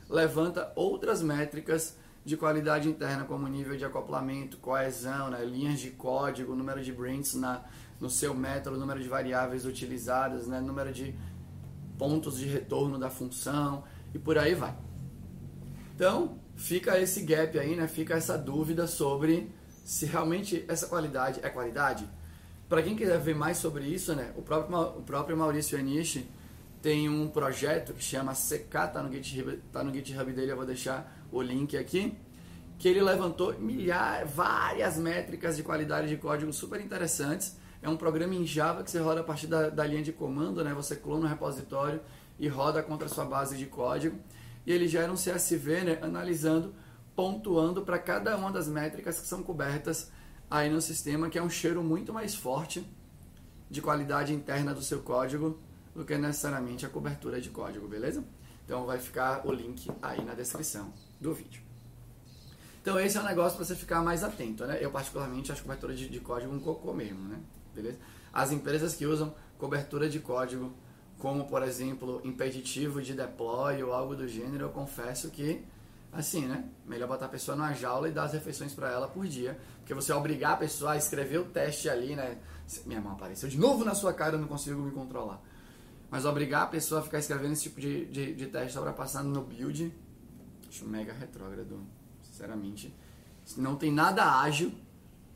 levanta 0.09 0.73
outras 0.75 1.23
métricas 1.23 1.97
de 2.25 2.39
qualidade 2.39 2.89
interna, 2.89 3.25
como 3.25 3.47
nível 3.47 3.77
de 3.77 3.85
acoplamento, 3.85 4.57
coesão, 4.57 5.29
né, 5.29 5.45
linhas 5.45 5.79
de 5.79 5.91
código, 5.91 6.57
número 6.57 6.83
de 6.83 6.93
prints 6.93 7.35
na, 7.35 7.63
no 8.01 8.11
seu 8.11 8.35
método, 8.35 8.79
número 8.79 9.01
de 9.01 9.09
variáveis 9.09 9.65
utilizadas, 9.65 10.47
né, 10.47 10.61
número 10.61 10.93
de 10.93 11.15
pontos 11.99 12.39
de 12.39 12.47
retorno 12.47 12.99
da 12.99 13.09
função 13.09 13.85
e 14.13 14.19
por 14.19 14.37
aí 14.37 14.55
vai. 14.55 14.77
Então, 15.95 16.39
fica 16.57 16.99
esse 17.01 17.23
gap 17.23 17.59
aí, 17.59 17.77
né, 17.77 17.87
fica 17.87 18.15
essa 18.15 18.37
dúvida 18.37 18.87
sobre 18.87 19.51
se 19.85 20.07
realmente 20.07 20.65
essa 20.67 20.87
qualidade 20.87 21.41
é 21.43 21.49
qualidade. 21.49 22.09
Para 22.69 22.83
quem 22.83 22.97
quiser 22.97 23.19
ver 23.21 23.35
mais 23.35 23.59
sobre 23.59 23.85
isso, 23.85 24.15
né, 24.15 24.33
o 24.37 24.43
próprio, 24.43 24.99
o 24.99 25.03
próprio 25.03 25.37
Maurício 25.37 25.79
Anishi 25.79 26.29
tem 26.83 27.09
um 27.09 27.29
projeto 27.29 27.95
que 27.95 28.03
chama 28.03 28.35
CK, 28.35 28.93
tá 28.93 29.03
no 29.03 29.11
GitHub, 29.11 29.57
tá 29.73 29.83
no 29.83 29.93
GitHub 29.95 30.31
dele, 30.33 30.53
eu 30.53 30.57
vou 30.57 30.67
deixar 30.67 31.17
o 31.33 31.41
link 31.41 31.77
aqui, 31.77 32.15
que 32.79 32.89
ele 32.89 33.01
levantou 33.01 33.59
milhares, 33.59 34.31
várias 34.31 34.99
métricas 34.99 35.57
de 35.57 35.63
qualidade 35.63 36.09
de 36.09 36.17
código 36.17 36.53
super 36.53 36.81
interessantes. 36.81 37.57
É 37.85 37.89
um 37.91 37.99
programa 37.99 38.35
em 38.35 38.47
Java 38.47 38.83
que 38.83 38.91
você 38.91 38.99
roda 38.99 39.21
a 39.21 39.23
partir 39.23 39.47
da, 39.47 39.69
da 39.69 39.85
linha 39.85 40.03
de 40.03 40.11
comando, 40.11 40.65
né? 40.65 40.73
Você 40.73 40.97
clona 40.97 41.27
o 41.27 41.29
repositório 41.29 42.01
e 42.39 42.49
roda 42.49 42.83
contra 42.83 43.05
a 43.05 43.11
sua 43.11 43.27
base 43.27 43.59
de 43.59 43.67
código. 43.67 44.19
E 44.65 44.73
ele 44.73 44.89
gera 44.89 45.13
um 45.13 45.17
CSV, 45.17 45.85
né? 45.85 45.99
Analisando, 46.01 46.75
pontuando 47.15 47.83
para 47.83 47.99
cada 47.99 48.35
uma 48.39 48.51
das 48.51 48.69
métricas 48.69 49.21
que 49.21 49.27
são 49.27 49.43
cobertas 49.43 50.11
aí 50.51 50.71
no 50.71 50.81
sistema, 50.81 51.29
que 51.29 51.39
é 51.39 51.43
um 51.43 51.51
cheiro 51.51 51.85
muito 51.85 52.11
mais 52.11 52.35
forte 52.35 52.89
de 53.71 53.83
qualidade 53.83 54.33
interna 54.33 54.73
do 54.73 54.81
seu 54.81 55.03
código 55.03 55.61
do 55.95 56.07
que 56.07 56.17
necessariamente 56.17 56.87
a 56.87 56.89
cobertura 56.89 57.39
de 57.39 57.51
código, 57.51 57.87
beleza? 57.87 58.25
Então 58.65 58.87
vai 58.87 58.99
ficar 58.99 59.47
o 59.47 59.53
link 59.53 59.91
aí 60.01 60.25
na 60.25 60.33
descrição 60.33 60.91
do 61.21 61.35
vídeo. 61.35 61.61
Então 62.81 62.99
esse 62.99 63.19
é 63.19 63.21
um 63.21 63.25
negócio 63.25 63.59
para 63.59 63.67
você 63.67 63.77
ficar 63.77 64.03
mais 64.03 64.25
atento, 64.25 64.65
né? 64.65 64.79
Eu 64.81 64.91
particularmente 64.91 65.53
acho 65.53 65.61
cobertura 65.61 65.95
de, 65.95 66.09
de 66.09 66.21
código 66.21 66.51
um 66.51 66.59
cocô 66.59 66.95
mesmo, 66.95 67.29
né? 67.29 67.39
Beleza? 67.75 67.99
As 68.33 68.51
empresas 68.53 68.95
que 68.95 69.07
usam 69.07 69.35
cobertura 69.59 70.09
de 70.09 70.21
código, 70.21 70.73
como 71.19 71.47
por 71.47 71.63
exemplo 71.63 72.21
impeditivo 72.25 73.01
de 73.01 73.15
deploy 73.15 73.83
ou 73.83 73.93
algo 73.93 74.15
do 74.15 74.29
gênero, 74.29 74.65
eu 74.65 74.71
confesso 74.71 75.31
que 75.31 75.65
assim, 76.15 76.47
né? 76.47 76.65
Melhor 76.87 77.09
botar 77.09 77.27
a 77.27 77.29
pessoa 77.29 77.57
numa 77.57 77.73
jaula 77.73 78.09
e 78.09 78.13
dar 78.13 78.25
as 78.25 78.33
refeições 78.33 78.73
para 78.73 78.91
ela 78.91 79.09
por 79.09 79.27
dia, 79.27 79.59
porque 79.79 79.93
você 79.93 80.13
obrigar 80.13 80.53
a 80.53 80.57
pessoa 80.57 80.93
a 80.93 80.97
escrever 80.97 81.39
o 81.39 81.45
teste 81.45 81.89
ali, 81.89 82.15
né? 82.15 82.39
Minha 82.87 83.01
mão 83.01 83.13
apareceu 83.13 83.49
de 83.49 83.59
novo 83.59 83.85
na 83.85 83.95
sua 83.95 84.13
cara, 84.13 84.37
eu 84.37 84.39
não 84.39 84.49
consigo 84.49 84.81
me 84.81 84.93
controlar. 84.93 85.41
Mas 86.11 86.25
obrigar 86.25 86.63
a 86.63 86.67
pessoa 86.67 87.01
a 87.01 87.05
ficar 87.05 87.19
escrevendo 87.19 87.53
esse 87.53 87.65
tipo 87.65 87.81
de, 87.81 88.07
de, 88.07 88.35
de 88.35 88.47
teste 88.47 88.73
só 88.73 88.81
para 88.81 88.93
passar 88.93 89.25
no 89.25 89.43
build, 89.43 89.93
acho 90.69 90.87
mega 90.87 91.13
retrógrado, 91.13 91.81
sinceramente. 92.23 92.95
Não 93.57 93.77
tem 93.77 93.93
nada 93.93 94.41
ágil, 94.41 94.73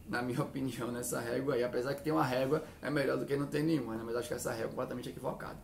na 0.09 0.23
minha 0.23 0.41
opinião, 0.43 0.91
nessa 0.91 1.21
régua 1.21 1.55
aí. 1.55 1.65
Apesar 1.65 1.95
que 1.95 2.03
tem 2.03 2.13
uma 2.13 2.25
régua, 2.25 2.65
é 2.83 2.91
melhor 2.91 3.19
do 3.19 3.27
que 3.27 3.37
não 3.37 3.47
ter 3.47 3.63
nenhuma, 3.63 3.97
né? 3.97 4.03
Mas 4.05 4.17
acho 4.17 4.29
que 4.29 4.35
essa 4.35 4.51
régua 4.51 4.67
é 4.67 4.69
completamente 4.71 5.09
equivocada. 5.11 5.59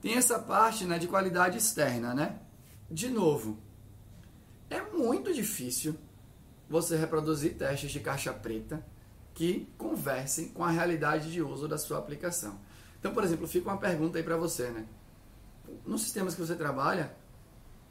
Tem 0.00 0.14
essa 0.14 0.38
parte 0.38 0.84
né, 0.84 0.98
de 0.98 1.06
qualidade 1.06 1.58
externa, 1.58 2.14
né? 2.14 2.38
De 2.90 3.08
novo, 3.08 3.58
é 4.68 4.80
muito 4.80 5.32
difícil 5.32 5.96
você 6.68 6.96
reproduzir 6.96 7.56
testes 7.56 7.90
de 7.90 8.00
caixa 8.00 8.32
preta 8.32 8.84
que 9.34 9.68
conversem 9.76 10.48
com 10.48 10.64
a 10.64 10.70
realidade 10.70 11.30
de 11.30 11.42
uso 11.42 11.68
da 11.68 11.78
sua 11.78 11.98
aplicação. 11.98 12.58
Então, 12.98 13.12
por 13.12 13.24
exemplo, 13.24 13.46
fica 13.46 13.68
uma 13.68 13.78
pergunta 13.78 14.18
aí 14.18 14.24
para 14.24 14.36
você, 14.36 14.70
né? 14.70 14.86
Nos 15.86 16.02
sistemas 16.02 16.34
que 16.34 16.40
você 16.40 16.54
trabalha, 16.54 17.14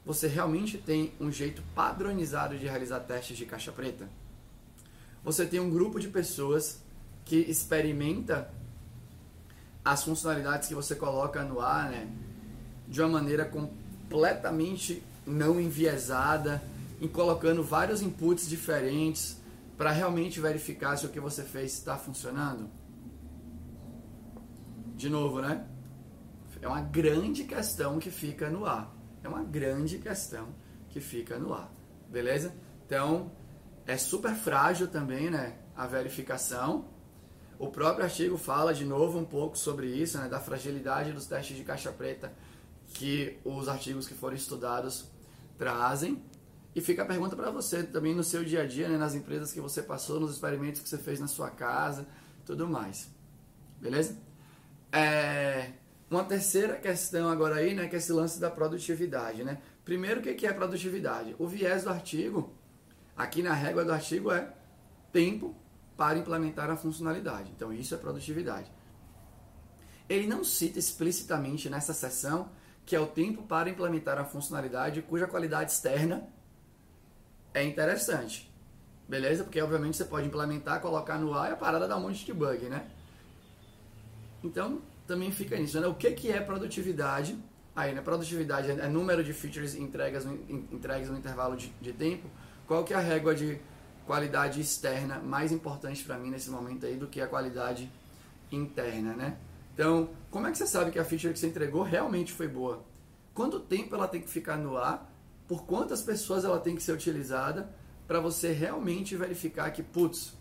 você 0.04 0.26
realmente 0.26 0.78
tem 0.78 1.12
um 1.20 1.30
jeito 1.30 1.62
padronizado 1.74 2.58
de 2.58 2.66
realizar 2.66 3.00
testes 3.00 3.36
de 3.36 3.46
caixa 3.46 3.72
preta? 3.72 4.08
Você 5.24 5.46
tem 5.46 5.60
um 5.60 5.70
grupo 5.70 6.00
de 6.00 6.08
pessoas 6.08 6.82
que 7.24 7.36
experimenta 7.36 8.50
as 9.84 10.04
funcionalidades 10.04 10.68
que 10.68 10.74
você 10.74 10.94
coloca 10.94 11.42
no 11.42 11.60
ar, 11.60 11.90
né? 11.90 12.08
De 12.88 13.00
uma 13.00 13.08
maneira 13.08 13.44
completamente 13.44 15.02
não 15.26 15.60
enviesada, 15.60 16.62
colocando 17.12 17.62
vários 17.62 18.02
inputs 18.02 18.48
diferentes 18.48 19.38
para 19.76 19.90
realmente 19.90 20.40
verificar 20.40 20.96
se 20.96 21.06
o 21.06 21.08
que 21.08 21.20
você 21.20 21.42
fez 21.42 21.72
está 21.72 21.96
funcionando? 21.96 22.68
de 25.00 25.08
novo, 25.08 25.40
né? 25.40 25.64
É 26.60 26.68
uma 26.68 26.82
grande 26.82 27.44
questão 27.44 27.98
que 27.98 28.10
fica 28.10 28.50
no 28.50 28.66
ar. 28.66 28.94
É 29.24 29.28
uma 29.28 29.42
grande 29.42 29.96
questão 29.96 30.48
que 30.90 31.00
fica 31.00 31.38
no 31.38 31.54
ar. 31.54 31.72
Beleza? 32.10 32.52
Então, 32.84 33.30
é 33.90 33.96
super 33.96 34.32
frágil 34.36 34.86
também, 34.86 35.30
né? 35.30 35.56
A 35.76 35.84
verificação. 35.84 36.84
O 37.58 37.68
próprio 37.68 38.04
artigo 38.04 38.38
fala 38.38 38.72
de 38.72 38.84
novo 38.84 39.18
um 39.18 39.24
pouco 39.24 39.58
sobre 39.58 39.88
isso, 39.88 40.16
né? 40.16 40.28
Da 40.28 40.38
fragilidade 40.38 41.12
dos 41.12 41.26
testes 41.26 41.56
de 41.56 41.64
caixa 41.64 41.90
preta 41.90 42.32
que 42.94 43.38
os 43.44 43.68
artigos 43.68 44.06
que 44.06 44.14
foram 44.14 44.36
estudados 44.36 45.06
trazem. 45.58 46.22
E 46.72 46.80
fica 46.80 47.02
a 47.02 47.04
pergunta 47.04 47.34
para 47.34 47.50
você 47.50 47.82
também 47.82 48.14
no 48.14 48.22
seu 48.22 48.44
dia 48.44 48.62
a 48.62 48.66
dia, 48.66 48.88
né? 48.88 48.96
nas 48.96 49.16
empresas 49.16 49.52
que 49.52 49.60
você 49.60 49.82
passou, 49.82 50.20
nos 50.20 50.34
experimentos 50.34 50.80
que 50.80 50.88
você 50.88 50.96
fez 50.96 51.18
na 51.18 51.26
sua 51.26 51.50
casa, 51.50 52.06
tudo 52.46 52.68
mais. 52.68 53.10
Beleza? 53.80 54.16
É, 54.92 55.72
uma 56.08 56.22
terceira 56.22 56.76
questão 56.76 57.28
agora 57.28 57.56
aí, 57.56 57.74
né, 57.74 57.88
que 57.88 57.96
é 57.96 57.98
esse 57.98 58.12
lance 58.12 58.38
da 58.38 58.50
produtividade, 58.50 59.42
né? 59.42 59.58
Primeiro, 59.84 60.20
o 60.20 60.22
que 60.22 60.46
é 60.46 60.52
produtividade? 60.52 61.34
O 61.40 61.46
viés 61.48 61.82
do 61.82 61.90
artigo, 61.90 62.54
aqui 63.16 63.42
na 63.42 63.52
régua 63.52 63.84
do 63.84 63.92
artigo 63.92 64.30
é 64.30 64.52
tempo 65.12 65.54
para 65.96 66.18
implementar 66.18 66.70
a 66.70 66.76
funcionalidade. 66.76 67.52
Então, 67.54 67.72
isso 67.72 67.94
é 67.94 67.98
produtividade. 67.98 68.70
Ele 70.08 70.26
não 70.26 70.42
cita 70.42 70.78
explicitamente 70.78 71.68
nessa 71.68 71.92
seção 71.92 72.50
que 72.86 72.96
é 72.96 73.00
o 73.00 73.06
tempo 73.06 73.42
para 73.42 73.70
implementar 73.70 74.18
a 74.18 74.24
funcionalidade 74.24 75.02
cuja 75.02 75.26
qualidade 75.26 75.70
externa 75.70 76.26
é 77.54 77.62
interessante. 77.62 78.50
Beleza? 79.08 79.44
Porque, 79.44 79.60
obviamente, 79.60 79.96
você 79.96 80.04
pode 80.04 80.26
implementar, 80.26 80.80
colocar 80.80 81.18
no 81.18 81.34
ar 81.34 81.50
e 81.50 81.52
a 81.52 81.56
parada 81.56 81.86
dá 81.86 81.96
um 81.96 82.00
monte 82.00 82.24
de 82.24 82.32
bug, 82.32 82.68
né? 82.68 82.88
Então, 84.42 84.80
também 85.06 85.30
fica 85.30 85.56
nisso. 85.56 85.80
Né? 85.80 85.86
O 85.86 85.94
que, 85.94 86.10
que 86.12 86.30
é 86.30 86.40
produtividade? 86.40 87.36
Aí, 87.74 87.92
né? 87.92 88.00
Produtividade 88.00 88.70
é 88.70 88.88
número 88.88 89.22
de 89.22 89.32
features 89.32 89.74
entregas, 89.74 90.24
entregues 90.26 91.10
no 91.10 91.18
intervalo 91.18 91.56
de, 91.56 91.68
de 91.80 91.92
tempo. 91.92 92.28
Qual 92.70 92.84
que 92.84 92.94
é 92.94 92.96
a 92.96 93.00
régua 93.00 93.34
de 93.34 93.58
qualidade 94.06 94.60
externa 94.60 95.18
mais 95.18 95.50
importante 95.50 96.04
para 96.04 96.16
mim 96.16 96.30
nesse 96.30 96.48
momento 96.48 96.86
aí 96.86 96.94
do 96.94 97.08
que 97.08 97.20
a 97.20 97.26
qualidade 97.26 97.90
interna, 98.52 99.12
né? 99.12 99.36
Então, 99.74 100.08
como 100.30 100.46
é 100.46 100.52
que 100.52 100.56
você 100.56 100.68
sabe 100.68 100.92
que 100.92 100.98
a 101.00 101.04
feature 101.04 101.32
que 101.32 101.40
você 101.40 101.48
entregou 101.48 101.82
realmente 101.82 102.32
foi 102.32 102.46
boa? 102.46 102.84
Quanto 103.34 103.58
tempo 103.58 103.96
ela 103.96 104.06
tem 104.06 104.20
que 104.20 104.30
ficar 104.30 104.56
no 104.56 104.76
ar? 104.76 105.12
Por 105.48 105.64
quantas 105.64 106.00
pessoas 106.00 106.44
ela 106.44 106.60
tem 106.60 106.76
que 106.76 106.82
ser 106.84 106.92
utilizada 106.92 107.68
para 108.06 108.20
você 108.20 108.52
realmente 108.52 109.16
verificar 109.16 109.68
que, 109.72 109.82
putz, 109.82 110.34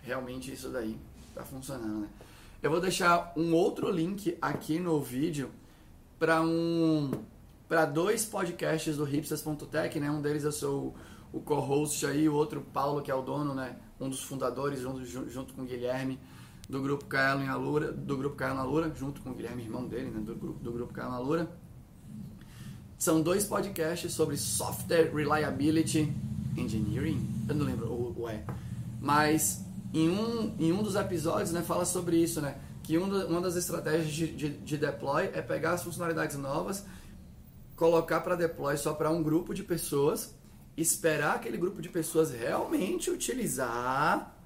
realmente 0.00 0.52
isso 0.52 0.68
daí 0.68 0.96
está 1.28 1.42
funcionando, 1.42 2.02
né? 2.02 2.08
Eu 2.62 2.70
vou 2.70 2.80
deixar 2.80 3.32
um 3.36 3.52
outro 3.52 3.90
link 3.90 4.38
aqui 4.40 4.78
no 4.78 5.00
vídeo 5.00 5.50
para 6.20 6.40
um 6.40 7.10
para 7.66 7.84
dois 7.84 8.24
podcasts 8.24 8.96
do 8.96 9.02
hipsters.tech, 9.02 9.98
né? 9.98 10.08
Um 10.08 10.22
deles 10.22 10.44
eu 10.44 10.52
sou 10.52 10.94
o, 11.34 11.40
co-host 11.40 12.06
aí, 12.06 12.28
o 12.28 12.34
outro 12.34 12.60
Paulo, 12.60 13.02
que 13.02 13.10
é 13.10 13.14
o 13.14 13.22
dono, 13.22 13.54
né? 13.54 13.76
Um 14.00 14.08
dos 14.08 14.22
fundadores 14.22 14.80
junto, 14.80 15.04
junto 15.04 15.54
com 15.54 15.62
o 15.62 15.64
Guilherme 15.64 16.18
do 16.68 16.80
grupo 16.80 17.04
Caelo 17.04 17.42
em 17.42 17.48
Alura, 17.48 17.92
do 17.92 18.16
grupo 18.16 18.36
Caelo 18.36 18.56
na 18.56 18.64
Lura, 18.64 18.92
junto 18.94 19.20
com 19.20 19.30
o 19.30 19.34
Guilherme, 19.34 19.62
irmão 19.62 19.86
dele, 19.86 20.10
né? 20.10 20.20
Do 20.20 20.34
grupo 20.34 20.62
do 20.62 20.72
grupo 20.72 20.92
Caelo 20.92 21.12
na 21.12 21.18
Lura. 21.18 21.50
São 22.98 23.20
dois 23.20 23.44
podcasts 23.44 24.12
sobre 24.12 24.36
software 24.36 25.12
reliability 25.14 26.12
engineering. 26.56 27.28
Eu 27.48 27.54
não 27.54 27.66
lembro 27.66 27.86
o 27.92 28.28
é. 28.28 28.44
Mas 29.00 29.64
em 29.92 30.08
um, 30.08 30.54
em 30.58 30.72
um 30.72 30.82
dos 30.82 30.94
episódios 30.94 31.52
né, 31.52 31.62
fala 31.62 31.84
sobre 31.84 32.16
isso, 32.16 32.40
né? 32.40 32.56
Que 32.82 32.96
um 32.98 33.04
uma 33.26 33.40
das 33.40 33.56
estratégias 33.56 34.12
de, 34.12 34.34
de, 34.34 34.48
de 34.50 34.76
deploy 34.76 35.30
é 35.32 35.42
pegar 35.42 35.72
as 35.72 35.82
funcionalidades 35.82 36.36
novas, 36.36 36.84
colocar 37.76 38.20
para 38.20 38.36
deploy 38.36 38.76
só 38.76 38.94
para 38.94 39.10
um 39.10 39.22
grupo 39.22 39.52
de 39.54 39.62
pessoas, 39.62 40.34
esperar 40.76 41.36
aquele 41.36 41.56
grupo 41.56 41.80
de 41.80 41.88
pessoas 41.88 42.30
realmente 42.30 43.10
utilizar 43.10 44.36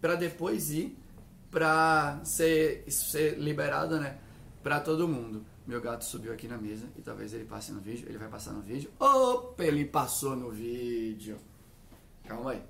para 0.00 0.14
depois 0.14 0.70
ir 0.70 0.96
para 1.50 2.20
ser, 2.24 2.84
ser 2.90 3.38
liberado, 3.38 3.98
né, 3.98 4.18
para 4.62 4.80
todo 4.80 5.08
mundo. 5.08 5.44
Meu 5.66 5.80
gato 5.80 6.04
subiu 6.04 6.32
aqui 6.32 6.48
na 6.48 6.56
mesa 6.56 6.86
e 6.96 7.02
talvez 7.02 7.32
ele 7.34 7.44
passe 7.44 7.72
no 7.72 7.80
vídeo. 7.80 8.08
Ele 8.08 8.18
vai 8.18 8.28
passar 8.28 8.52
no 8.52 8.60
vídeo. 8.60 8.90
Opa, 8.98 9.64
ele 9.64 9.84
passou 9.84 10.34
no 10.34 10.50
vídeo. 10.50 11.38
Calma 12.26 12.52
aí. 12.52 12.62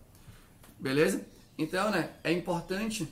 Beleza? 0.79 1.25
Então, 1.57 1.91
né, 1.91 2.15
é 2.25 2.33
importante 2.33 3.09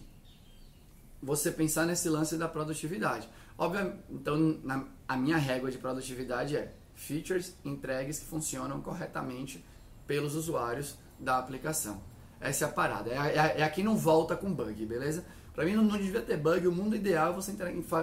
você 1.23 1.51
pensar 1.51 1.87
nesse 1.87 2.09
lance 2.09 2.37
da 2.37 2.49
produtividade. 2.49 3.29
Obviamente, 3.57 3.99
então, 4.11 4.37
na, 4.63 4.85
a 5.07 5.17
minha 5.17 5.37
régua 5.37 5.71
de 5.71 5.79
produtividade 5.79 6.57
é 6.57 6.73
features 6.99 7.55
entregues 7.65 8.19
que 8.19 8.27
funcionam 8.27 8.81
corretamente 8.81 9.65
pelos 10.07 10.35
usuários 10.35 10.97
da 11.19 11.39
aplicação. 11.39 12.03
Essa 12.41 12.65
é 12.65 12.69
a 12.69 12.73
parada. 12.73 13.11
É, 13.11 13.17
é, 13.17 13.61
é 13.61 13.63
aqui 13.63 13.83
não 13.83 13.97
volta 13.97 14.37
com 14.37 14.53
bug, 14.53 14.85
beleza? 14.85 15.25
Para 15.55 15.65
mim 15.65 15.75
não, 15.75 15.85
não, 15.85 15.97
devia 15.97 16.21
ter 16.21 16.37
bug. 16.37 16.67
O 16.67 16.73
mundo 16.73 16.97
ideal 16.97 17.33
é 17.33 17.35
você 17.35 17.55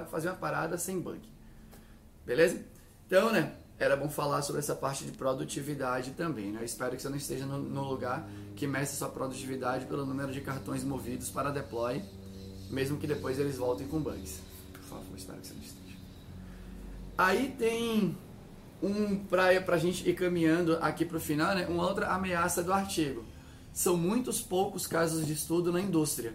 fazer 0.09 0.29
uma 0.29 0.35
parada 0.35 0.77
sem 0.77 0.99
bug. 0.99 1.21
Beleza? 2.25 2.63
Então, 3.05 3.31
né? 3.31 3.53
Era 3.77 3.97
bom 3.97 4.09
falar 4.09 4.41
sobre 4.41 4.59
essa 4.59 4.73
parte 4.73 5.03
de 5.03 5.11
produtividade 5.11 6.11
também. 6.11 6.51
Né? 6.51 6.63
Espero 6.63 6.95
que 6.95 7.01
você 7.01 7.09
não 7.09 7.17
esteja 7.17 7.45
no, 7.45 7.57
no 7.57 7.83
lugar 7.83 8.25
que 8.55 8.65
meça 8.65 8.95
sua 8.95 9.09
produtividade 9.09 9.85
pelo 9.85 10.05
número 10.05 10.31
de 10.31 10.39
cartões 10.39 10.81
movidos 10.85 11.29
para 11.29 11.51
deploy, 11.51 12.01
mesmo 12.69 12.97
que 12.97 13.05
depois 13.05 13.37
eles 13.37 13.57
voltem 13.57 13.85
com 13.87 13.99
bugs. 13.99 14.39
Por 14.71 14.81
favor, 14.83 15.17
espero 15.17 15.39
que 15.39 15.47
você 15.47 15.53
não 15.53 15.61
esteja. 15.61 15.97
Aí 17.17 17.53
tem 17.57 18.17
um 18.81 19.17
para 19.25 19.47
a 19.47 19.77
gente 19.77 20.07
ir 20.07 20.13
caminhando 20.13 20.77
aqui 20.81 21.05
para 21.05 21.17
o 21.17 21.19
final, 21.19 21.55
né? 21.55 21.65
Uma 21.67 21.87
outra 21.87 22.07
ameaça 22.07 22.63
do 22.63 22.73
artigo. 22.73 23.25
São 23.73 23.97
muitos 23.97 24.41
poucos 24.41 24.87
casos 24.87 25.25
de 25.25 25.33
estudo 25.33 25.71
na 25.71 25.81
indústria. 25.81 26.33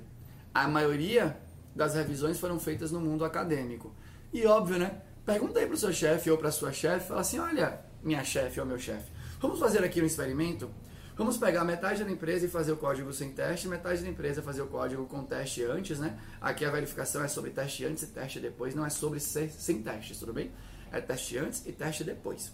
A 0.53 0.69
maioria 0.69 1.37
das 1.75 1.95
revisões 1.95 2.39
foram 2.39 2.59
feitas 2.59 2.91
no 2.91 3.01
mundo 3.01 3.25
acadêmico. 3.25 3.95
E 4.33 4.47
óbvio, 4.47 4.79
né? 4.79 5.03
Pergunta 5.25 5.61
aí 5.61 5.67
para 5.67 5.75
o 5.75 5.79
seu 5.79 5.93
chefe 5.93 6.31
ou 6.31 6.39
para 6.39 6.51
sua 6.51 6.73
chefe, 6.73 7.09
fala 7.09 7.21
assim, 7.21 7.39
olha, 7.39 7.81
minha 8.03 8.25
chefe 8.25 8.59
ou 8.59 8.67
meu 8.67 8.79
chefe, 8.79 9.11
vamos 9.41 9.59
fazer 9.59 9.85
aqui 9.85 10.01
um 10.01 10.07
experimento? 10.07 10.71
Vamos 11.17 11.37
pegar 11.37 11.65
metade 11.65 12.03
da 12.03 12.11
empresa 12.11 12.47
e 12.47 12.49
fazer 12.49 12.73
o 12.73 12.77
código 12.77 13.13
sem 13.13 13.31
teste, 13.31 13.69
metade 13.69 14.03
da 14.03 14.09
empresa 14.09 14.41
fazer 14.43 14.63
o 14.63 14.67
código 14.67 15.05
com 15.07 15.23
teste 15.23 15.63
antes, 15.63 15.99
né? 15.99 16.19
Aqui 16.41 16.65
a 16.65 16.71
verificação 16.71 17.23
é 17.23 17.29
sobre 17.29 17.51
teste 17.51 17.85
antes 17.85 18.05
e 18.05 18.07
teste 18.07 18.41
depois, 18.41 18.75
não 18.75 18.87
é 18.87 18.91
sobre 18.91 19.21
sem 19.21 19.83
testes, 19.83 20.19
tudo 20.19 20.33
bem? 20.33 20.51
É 20.93 21.01
teste 21.01 21.39
antes 21.39 21.65
e 21.67 21.73
teste 21.73 22.05
depois. 22.05 22.53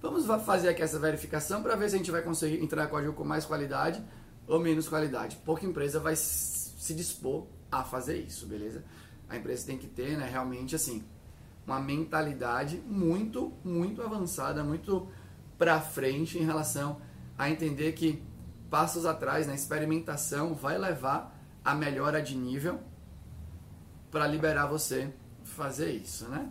Vamos 0.00 0.26
fazer 0.44 0.68
aqui 0.68 0.82
essa 0.82 0.98
verificação 0.98 1.62
para 1.62 1.74
ver 1.74 1.88
se 1.88 1.96
a 1.96 1.98
gente 1.98 2.10
vai 2.10 2.22
conseguir 2.22 2.62
entrar 2.62 2.86
código 2.86 3.12
com 3.12 3.24
mais 3.24 3.44
qualidade 3.44 4.02
ou 4.46 4.60
menos 4.60 4.88
qualidade. 4.88 5.36
Pouca 5.44 5.66
empresa 5.66 5.98
vai 5.98 6.14
se 6.14 6.94
dispor 6.94 7.46
a 7.70 7.82
fazer 7.82 8.18
isso, 8.18 8.46
beleza? 8.46 8.84
A 9.28 9.36
empresa 9.36 9.66
tem 9.66 9.76
que 9.76 9.86
ter, 9.86 10.16
né, 10.16 10.28
realmente 10.30 10.76
assim, 10.76 11.04
uma 11.66 11.80
mentalidade 11.80 12.80
muito, 12.86 13.52
muito 13.64 14.02
avançada, 14.02 14.62
muito 14.62 15.08
para 15.58 15.80
frente 15.80 16.38
em 16.38 16.44
relação 16.44 17.00
a 17.36 17.50
entender 17.50 17.92
que 17.92 18.22
passos 18.70 19.04
atrás 19.04 19.46
na 19.46 19.54
experimentação 19.54 20.54
vai 20.54 20.78
levar 20.78 21.36
a 21.64 21.74
melhora 21.74 22.22
de 22.22 22.36
nível 22.36 22.78
para 24.10 24.26
liberar 24.26 24.66
você 24.66 25.12
fazer 25.42 25.90
isso, 25.90 26.28
né? 26.28 26.48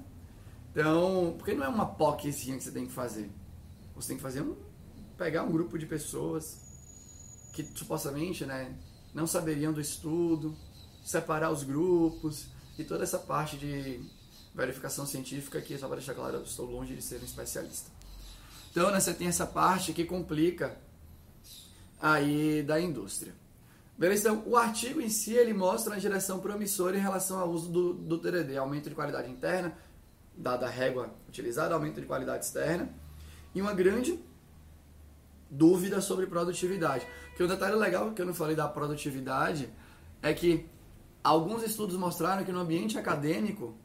Então, 0.76 1.36
porque 1.38 1.54
não 1.54 1.64
é 1.64 1.70
uma 1.70 1.86
POCzinha 1.86 2.58
que 2.58 2.64
você 2.66 2.72
tem 2.72 2.86
que 2.86 2.92
fazer. 2.92 3.32
Você 3.96 4.10
tem 4.10 4.18
que 4.18 4.24
fazer 4.24 4.42
um 4.42 4.58
pegar 5.18 5.44
um 5.44 5.52
grupo 5.52 5.80
de 5.80 5.86
pessoas 5.86 6.58
que 7.54 7.64
supostamente, 7.74 8.46
né, 8.46 8.76
não 9.14 9.26
saberiam 9.26 9.72
do 9.72 9.80
estudo, 9.80 10.54
separar 11.06 11.50
os 11.50 11.64
grupos 11.64 12.48
e 12.78 12.84
toda 12.84 13.04
essa 13.06 13.18
parte 13.18 13.56
de 13.56 14.04
verificação 14.54 15.06
científica 15.06 15.62
que, 15.62 15.78
só 15.78 15.88
para 15.88 15.96
deixar 15.96 16.14
claro, 16.14 16.36
eu 16.36 16.44
estou 16.44 16.70
longe 16.70 16.94
de 16.94 17.02
ser 17.02 17.22
um 17.22 17.24
especialista. 17.24 17.90
Então, 18.70 18.92
né, 18.92 19.00
você 19.00 19.14
tem 19.14 19.30
essa 19.30 19.48
parte 19.48 19.94
que 19.94 20.04
complica 20.04 20.78
aí 22.02 22.62
da 22.64 22.82
indústria. 22.82 23.34
Beleza? 23.98 24.28
Então, 24.28 24.44
o 24.46 24.58
artigo 24.58 25.00
em 25.00 25.08
si, 25.08 25.34
ele 25.34 25.54
mostra 25.54 25.94
uma 25.94 26.00
direção 26.02 26.40
promissora 26.40 26.98
em 26.98 27.02
relação 27.02 27.40
ao 27.40 27.50
uso 27.50 27.72
do, 27.72 27.94
do 27.94 28.18
TDD, 28.18 28.58
aumento 28.58 28.90
de 28.90 28.96
qualidade 28.96 29.32
interna, 29.32 29.74
dada 30.38 30.66
a 30.66 30.70
régua 30.70 31.14
utilizada, 31.28 31.74
aumento 31.74 32.00
de 32.00 32.08
qualidade 32.08 32.46
externa, 32.46 32.90
e 33.54 33.62
uma 33.62 33.74
grande 33.74 34.20
dúvida 35.50 36.02
sobre 36.02 36.28
produtividade. 36.28 37.08
Que 37.36 37.44
um 37.44 37.48
detalhe 37.48 37.76
legal 37.76 38.12
que 38.12 38.22
eu 38.22 38.26
não 38.26 38.34
falei 38.34 38.56
da 38.56 38.68
produtividade 38.68 39.70
é 40.22 40.34
que 40.34 40.66
alguns 41.24 41.64
estudos 41.64 41.96
mostraram 41.96 42.44
que 42.44 42.52
no 42.52 42.60
ambiente 42.60 42.98
acadêmico 42.98 43.76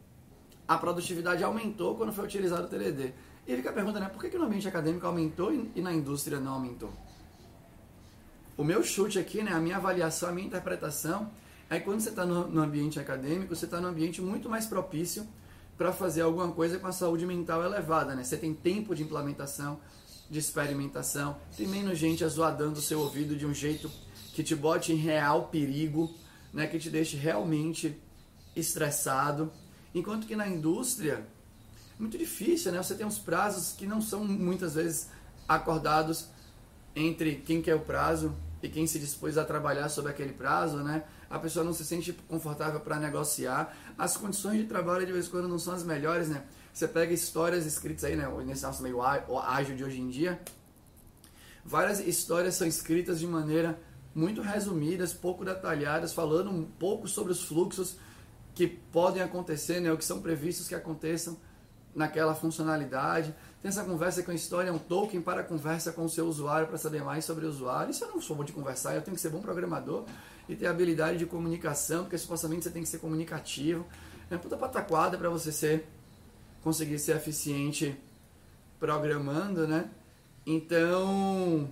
a 0.67 0.79
produtividade 0.79 1.43
aumentou 1.43 1.97
quando 1.97 2.13
foi 2.13 2.25
utilizado 2.25 2.65
o 2.65 2.69
TDD. 2.69 3.13
E 3.47 3.57
fica 3.57 3.71
a 3.71 3.73
pergunta, 3.73 3.99
né? 3.99 4.09
Por 4.09 4.21
que, 4.21 4.29
que 4.29 4.39
no 4.39 4.45
ambiente 4.45 4.69
acadêmico 4.69 5.07
aumentou 5.07 5.53
e 5.53 5.81
na 5.81 5.93
indústria 5.93 6.39
não 6.39 6.53
aumentou? 6.55 6.93
O 8.57 8.63
meu 8.63 8.83
chute 8.83 9.19
aqui, 9.19 9.43
né? 9.43 9.53
A 9.53 9.59
minha 9.59 9.79
avaliação, 9.79 10.29
a 10.29 10.33
minha 10.33 10.47
interpretação 10.47 11.31
é 11.69 11.79
que 11.79 11.85
quando 11.85 12.01
você 12.01 12.11
está 12.11 12.27
no, 12.27 12.47
no, 12.47 12.61
ambiente 12.61 13.01
acadêmico, 13.01 13.55
você 13.55 13.65
está 13.65 13.81
num 13.81 13.89
ambiente 13.89 14.21
muito 14.21 14.49
mais 14.49 14.67
propício 14.67 15.27
para 15.81 15.95
fazer 15.95 16.21
alguma 16.21 16.53
coisa 16.53 16.79
com 16.79 16.87
a 16.87 16.93
saúde 16.93 17.25
mental 17.25 17.65
elevada, 17.65 18.15
né? 18.15 18.23
Você 18.23 18.37
tem 18.37 18.53
tempo 18.53 18.95
de 18.95 19.03
implementação, 19.03 19.81
de 20.29 20.39
experimentação, 20.39 21.39
tem 21.57 21.67
menos 21.67 21.99
gente 21.99 22.23
azoadando 22.23 22.79
o 22.79 22.83
seu 22.83 23.01
ouvido 23.01 23.35
de 23.35 23.47
um 23.47 23.55
jeito 23.55 23.91
que 24.35 24.43
te 24.43 24.55
bote 24.55 24.93
em 24.93 24.97
real 24.97 25.49
perigo, 25.49 26.15
né? 26.53 26.67
Que 26.67 26.79
te 26.79 26.91
deixe 26.91 27.17
realmente 27.17 27.99
estressado 28.55 29.51
Enquanto 29.95 30.27
que 30.27 30.37
na 30.37 30.47
indústria 30.47 31.27
muito 31.99 32.19
difícil, 32.19 32.73
né? 32.73 32.83
Você 32.83 32.95
tem 32.95 33.07
uns 33.07 33.19
prazos 33.19 33.73
que 33.73 33.87
não 33.87 34.03
são 34.03 34.23
muitas 34.23 34.75
vezes 34.75 35.09
acordados 35.49 36.27
entre 36.95 37.37
quem 37.37 37.63
quer 37.63 37.75
o 37.75 37.81
prazo 37.81 38.37
e 38.63 38.69
quem 38.69 38.87
se 38.87 38.99
dispôs 38.99 39.39
a 39.39 39.45
trabalhar 39.45 39.89
sobre 39.89 40.11
aquele 40.11 40.33
prazo, 40.33 40.79
né? 40.79 41.05
A 41.29 41.39
pessoa 41.39 41.65
não 41.65 41.73
se 41.73 41.85
sente 41.85 42.13
confortável 42.29 42.81
para 42.81 42.99
negociar. 42.99 43.75
As 43.97 44.17
condições 44.17 44.59
de 44.59 44.65
trabalho 44.65 45.07
de 45.07 45.13
vez 45.13 45.27
em 45.27 45.31
quando 45.31 45.49
não 45.49 45.59
são 45.59 45.75
as 45.75 45.83
melhores, 45.83 46.29
né? 46.29 46.45
Você 46.73 46.87
pega 46.87 47.13
histórias 47.13 47.67
escritas 47.67 48.05
aí, 48.05 48.17
né? 48.17 48.29
Nesse 48.45 48.63
nosso 48.63 48.83
meio 48.83 49.01
ágil 49.03 49.77
de 49.77 49.85
hoje 49.85 50.01
em 50.01 50.09
dia, 50.09 50.41
várias 51.65 52.01
histórias 52.01 52.55
são 52.55 52.67
escritas 52.67 53.19
de 53.19 53.27
maneira 53.27 53.79
muito 54.15 54.43
resumidas, 54.43 55.13
pouco 55.13 55.45
detalhadas, 55.45 56.13
falando 56.13 56.51
um 56.51 56.65
pouco 56.65 57.09
sobre 57.09 57.33
os 57.33 57.43
fluxos 57.45 57.97
que 58.55 58.67
podem 58.67 59.23
acontecer, 59.23 59.81
né, 59.81 59.91
ou 59.91 59.97
que 59.97 60.05
são 60.05 60.21
previstos 60.21 60.69
que 60.69 60.75
aconteçam 60.75 61.39
naquela 61.95 62.35
funcionalidade. 62.35 63.35
Tem 63.63 63.69
essa 63.69 63.85
conversa 63.85 64.23
com 64.23 64.31
a 64.31 64.35
história, 64.35 64.71
é 64.71 64.73
um 64.73 64.79
token 64.79 65.21
para 65.21 65.43
conversa 65.43 65.93
com 65.93 66.05
o 66.05 66.09
seu 66.09 66.27
usuário 66.27 66.67
para 66.67 66.79
saber 66.79 67.03
mais 67.03 67.25
sobre 67.25 67.45
o 67.45 67.49
usuário. 67.49 67.91
Isso 67.91 68.05
eu 68.05 68.11
não 68.11 68.21
sou 68.21 68.35
bom 68.35 68.45
de 68.45 68.53
conversar, 68.53 68.95
eu 68.95 69.03
tenho 69.03 69.15
que 69.15 69.21
ser 69.21 69.29
bom 69.29 69.41
programador 69.41 70.07
e 70.49 70.57
ter 70.57 70.67
habilidade 70.67 71.19
de 71.19 71.27
comunicação, 71.27 72.05
porque 72.05 72.17
supostamente 72.17 72.65
você 72.65 72.71
tem 72.71 72.83
que 72.83 72.89
ser 72.89 72.99
comunicativo. 72.99 73.87
É 74.31 74.39
puta 74.39 74.57
pataquada 74.57 75.19
para 75.19 75.29
você 75.29 75.53
ser 75.53 75.87
conseguir 76.63 76.99
ser 76.99 77.17
eficiente 77.17 77.99
programando, 78.79 79.67
né? 79.67 79.91
Então 80.47 81.71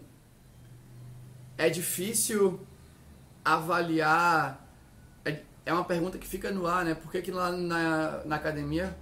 é 1.57 1.71
difícil 1.71 2.61
avaliar 3.43 4.69
é 5.69 5.73
uma 5.73 5.85
pergunta 5.85 6.17
que 6.17 6.27
fica 6.27 6.51
no 6.51 6.67
ar, 6.67 6.83
né? 6.83 6.95
Por 6.95 7.13
que, 7.13 7.21
que 7.21 7.31
lá 7.31 7.53
na, 7.53 8.25
na 8.25 8.37
academia 8.37 8.97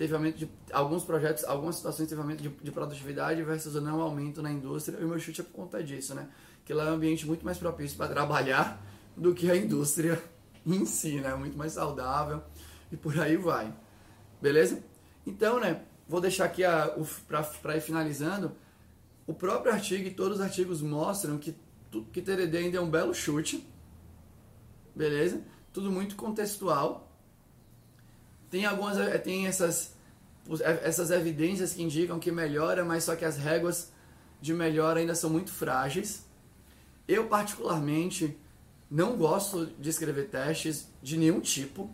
teve 0.00 0.14
aumento 0.14 0.38
de 0.38 0.50
alguns 0.72 1.04
projetos, 1.04 1.44
algumas 1.44 1.76
situações 1.76 2.08
teve 2.08 2.18
aumento 2.18 2.42
de, 2.42 2.48
de 2.48 2.72
produtividade 2.72 3.42
versus 3.42 3.74
não 3.82 4.00
aumento 4.00 4.40
na 4.40 4.50
indústria? 4.50 4.98
E 4.98 5.04
o 5.04 5.08
meu 5.08 5.18
chute 5.18 5.42
é 5.42 5.44
por 5.44 5.52
conta 5.52 5.84
disso, 5.84 6.14
né? 6.14 6.26
Que 6.64 6.72
lá 6.72 6.86
é 6.86 6.90
um 6.90 6.94
ambiente 6.94 7.26
muito 7.26 7.44
mais 7.44 7.58
propício 7.58 7.98
para 7.98 8.08
trabalhar 8.08 8.82
do 9.14 9.34
que 9.34 9.50
a 9.50 9.54
indústria 9.54 10.18
em 10.64 10.86
si, 10.86 11.20
né? 11.20 11.34
Muito 11.34 11.54
mais 11.54 11.72
saudável 11.72 12.42
e 12.90 12.96
por 12.96 13.20
aí 13.20 13.36
vai. 13.36 13.74
Beleza? 14.40 14.82
Então, 15.26 15.60
né? 15.60 15.82
Vou 16.08 16.18
deixar 16.18 16.46
aqui 16.46 16.62
para 17.60 17.76
ir 17.76 17.82
finalizando. 17.82 18.52
O 19.26 19.34
próprio 19.34 19.70
artigo 19.70 20.08
e 20.08 20.10
todos 20.10 20.38
os 20.38 20.42
artigos 20.42 20.80
mostram 20.80 21.36
que, 21.36 21.54
que 22.10 22.22
TDD 22.22 22.56
ainda 22.56 22.78
é 22.78 22.80
um 22.80 22.88
belo 22.88 23.12
chute. 23.12 23.68
Beleza? 24.96 25.44
tudo 25.72 25.90
muito 25.90 26.16
contextual. 26.16 27.09
Tem 28.50 28.64
algumas 28.64 28.98
eh, 28.98 29.18
tem 29.18 29.46
essas 29.46 29.94
eh, 30.60 30.80
essas 30.82 31.10
evidências 31.10 31.72
que 31.72 31.82
indicam 31.82 32.18
que 32.18 32.32
melhora, 32.32 32.84
mas 32.84 33.04
só 33.04 33.14
que 33.14 33.24
as 33.24 33.36
réguas 33.36 33.92
de 34.40 34.52
melhora 34.52 35.00
ainda 35.00 35.14
são 35.14 35.30
muito 35.30 35.52
frágeis. 35.52 36.26
Eu 37.06 37.26
particularmente 37.26 38.36
não 38.90 39.16
gosto 39.16 39.66
de 39.66 39.88
escrever 39.88 40.28
testes 40.28 40.88
de 41.02 41.16
nenhum 41.16 41.40
tipo. 41.40 41.88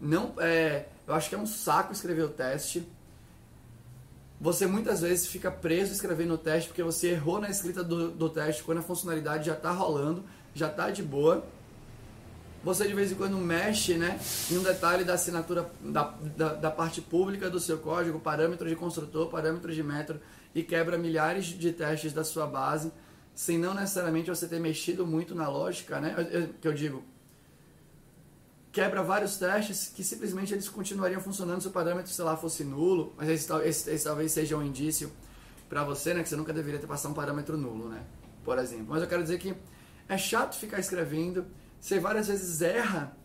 Não, 0.00 0.34
é, 0.38 0.86
eu 1.06 1.14
acho 1.14 1.28
que 1.28 1.34
é 1.34 1.38
um 1.38 1.46
saco 1.46 1.92
escrever 1.92 2.22
o 2.22 2.28
teste. 2.28 2.86
Você 4.40 4.66
muitas 4.66 5.00
vezes 5.00 5.26
fica 5.26 5.50
preso 5.50 5.92
escrevendo 5.92 6.34
o 6.34 6.38
teste 6.38 6.68
porque 6.68 6.82
você 6.82 7.12
errou 7.12 7.40
na 7.40 7.48
escrita 7.48 7.82
do, 7.82 8.10
do 8.10 8.28
teste 8.28 8.62
quando 8.62 8.78
a 8.78 8.82
funcionalidade 8.82 9.46
já 9.46 9.54
está 9.54 9.72
rolando, 9.72 10.24
já 10.54 10.68
está 10.68 10.90
de 10.90 11.02
boa 11.02 11.44
você 12.68 12.86
de 12.86 12.92
vez 12.92 13.10
em 13.10 13.14
quando 13.14 13.34
mexe 13.38 13.94
né, 13.94 14.20
em 14.50 14.58
um 14.58 14.62
detalhe 14.62 15.02
da 15.02 15.14
assinatura 15.14 15.70
da, 15.80 16.14
da, 16.36 16.52
da 16.52 16.70
parte 16.70 17.00
pública 17.00 17.48
do 17.48 17.58
seu 17.58 17.78
código, 17.78 18.20
parâmetro 18.20 18.68
de 18.68 18.76
construtor, 18.76 19.30
parâmetro 19.30 19.72
de 19.72 19.82
metro, 19.82 20.20
e 20.54 20.62
quebra 20.62 20.98
milhares 20.98 21.46
de 21.46 21.72
testes 21.72 22.12
da 22.12 22.22
sua 22.22 22.46
base, 22.46 22.92
sem 23.34 23.56
não 23.56 23.72
necessariamente 23.72 24.28
você 24.28 24.46
ter 24.46 24.60
mexido 24.60 25.06
muito 25.06 25.34
na 25.34 25.48
lógica, 25.48 25.98
né? 25.98 26.14
Eu, 26.18 26.24
eu, 26.24 26.48
que 26.60 26.68
eu 26.68 26.74
digo, 26.74 27.02
quebra 28.70 29.02
vários 29.02 29.38
testes 29.38 29.90
que 29.94 30.04
simplesmente 30.04 30.52
eles 30.52 30.68
continuariam 30.68 31.22
funcionando 31.22 31.62
se 31.62 31.68
o 31.68 31.70
parâmetro, 31.70 32.12
sei 32.12 32.24
lá, 32.24 32.36
fosse 32.36 32.64
nulo, 32.64 33.14
mas 33.16 33.30
esse, 33.30 33.50
esse, 33.64 33.90
esse 33.90 34.04
talvez 34.04 34.30
seja 34.32 34.58
um 34.58 34.62
indício 34.62 35.10
para 35.70 35.84
você, 35.84 36.12
né, 36.12 36.22
que 36.22 36.28
você 36.28 36.36
nunca 36.36 36.52
deveria 36.52 36.78
ter 36.78 36.86
passado 36.86 37.12
um 37.12 37.14
parâmetro 37.14 37.56
nulo, 37.56 37.88
né? 37.88 38.02
Por 38.44 38.58
exemplo. 38.58 38.88
Mas 38.90 39.00
eu 39.00 39.08
quero 39.08 39.22
dizer 39.22 39.38
que 39.38 39.54
é 40.06 40.18
chato 40.18 40.58
ficar 40.58 40.78
escrevendo, 40.78 41.46
você 41.80 41.98
várias 41.98 42.28
vezes 42.28 42.60
erra 42.60 43.16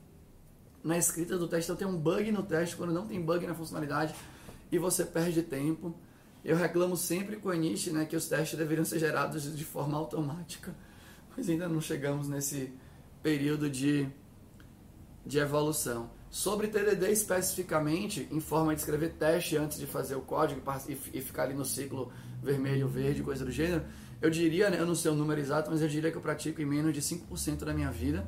na 0.84 0.98
escrita 0.98 1.38
do 1.38 1.48
teste, 1.48 1.72
então 1.72 1.76
tem 1.76 1.88
um 1.88 1.98
bug 1.98 2.32
no 2.32 2.44
teste 2.44 2.76
quando 2.76 2.94
não 2.94 3.08
tem 3.08 3.22
bug 3.22 3.48
na 3.48 3.56
funcionalidade 3.56 4.14
e 4.72 4.78
você 4.78 5.06
perde 5.06 5.42
tempo. 5.42 5.96
Eu 6.44 6.58
reclamo 6.58 6.98
sempre 6.98 7.38
com 7.38 7.50
a 7.50 7.54
Anish, 7.54 7.88
né, 7.88 8.06
que 8.06 8.16
os 8.16 8.28
testes 8.28 8.58
deveriam 8.58 8.84
ser 8.84 9.00
gerados 9.00 9.56
de 9.56 9.64
forma 9.64 9.98
automática, 9.98 10.76
mas 11.36 11.48
ainda 11.48 11.70
não 11.70 11.80
chegamos 11.80 12.28
nesse 12.28 12.74
período 13.22 13.70
de, 13.70 14.10
de 15.26 15.40
evolução. 15.40 16.12
Sobre 16.30 16.68
TDD 16.68 17.12
especificamente, 17.12 18.28
em 18.30 18.42
forma 18.42 18.74
de 18.74 18.82
escrever 18.82 19.14
teste 19.14 19.56
antes 19.56 19.80
de 19.80 19.86
fazer 19.86 20.16
o 20.16 20.22
código 20.22 20.62
e, 20.90 21.18
e 21.18 21.22
ficar 21.22 21.44
ali 21.44 21.54
no 21.54 21.64
ciclo 21.64 22.12
vermelho, 22.42 22.88
verde, 22.90 23.24
coisa 23.24 23.46
do 23.46 23.52
gênero, 23.52 23.86
eu 24.22 24.30
diria, 24.30 24.70
né, 24.70 24.80
eu 24.80 24.86
não 24.86 24.96
sei 24.96 25.12
o 25.12 25.16
número 25.16 25.40
exato, 25.40 25.72
mas 25.72 25.82
eu 25.82 25.88
diria 25.88 26.12
que 26.12 26.18
eu 26.18 26.22
pratico 26.22 26.62
em 26.62 26.66
menos 26.66 26.94
de 26.94 27.02
5% 27.02 27.64
da 27.64 27.74
minha 27.74 27.92
vida. 27.92 28.28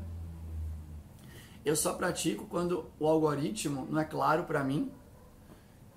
Eu 1.65 1.75
só 1.75 1.93
pratico 1.93 2.45
quando 2.45 2.85
o 2.99 3.07
algoritmo 3.07 3.87
não 3.89 3.99
é 3.99 4.05
claro 4.05 4.43
para 4.43 4.63
mim. 4.63 4.91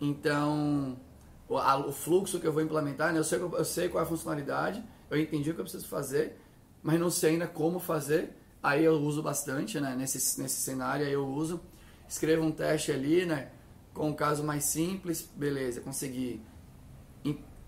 Então, 0.01 0.99
o, 1.47 1.59
a, 1.59 1.77
o, 1.77 1.93
fluxo 1.93 2.41
que 2.41 2.47
eu 2.47 2.53
vou 2.53 2.63
implementar, 2.63 3.13
né, 3.13 3.19
eu, 3.19 3.25
sei, 3.25 3.39
eu 3.39 3.65
sei 3.65 3.89
qual 3.89 4.03
é 4.03 4.07
a 4.07 4.09
funcionalidade, 4.09 4.83
eu 5.11 5.21
entendi 5.21 5.51
o 5.51 5.55
que 5.55 5.61
eu 5.61 5.65
preciso 5.65 5.87
fazer, 5.87 6.41
mas 6.83 6.99
não 6.99 7.11
sei 7.11 7.33
ainda 7.33 7.47
como 7.47 7.79
fazer. 7.79 8.35
Aí 8.63 8.83
eu 8.83 8.95
uso 8.95 9.23
bastante, 9.23 9.79
né, 9.79 9.95
nesse, 9.95 10.41
nesse 10.41 10.61
cenário, 10.63 11.05
aí 11.07 11.13
eu 11.13 11.27
uso. 11.27 11.61
Escrevo 12.09 12.43
um 12.43 12.51
teste 12.51 12.91
ali, 12.91 13.27
né, 13.27 13.51
com 13.93 14.09
um 14.09 14.15
caso 14.15 14.43
mais 14.43 14.65
simples, 14.65 15.29
beleza, 15.37 15.83
consegui 15.83 16.41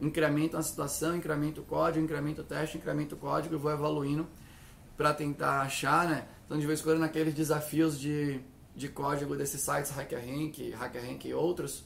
incremento 0.01 0.57
a 0.57 0.63
situação, 0.63 1.15
incremento 1.15 1.61
o 1.61 1.65
código, 1.65 2.03
incremento 2.03 2.41
o 2.41 2.45
teste, 2.45 2.79
incremento 2.79 3.15
o 3.15 3.19
código 3.19 3.55
e 3.55 3.59
vou 3.59 3.71
evoluindo 3.71 4.27
para 4.97 5.13
tentar 5.13 5.61
achar, 5.61 6.09
né? 6.09 6.27
Então, 6.51 6.59
de 6.59 6.67
vez 6.67 6.81
em 6.81 6.83
quando, 6.83 6.99
naqueles 6.99 7.33
desafios 7.33 7.97
de, 7.97 8.41
de 8.75 8.89
código 8.89 9.37
desses 9.37 9.61
sites 9.61 9.97
HackerRank, 9.97 10.75
HackerRank 10.75 11.29
e 11.29 11.33
outros, 11.33 11.85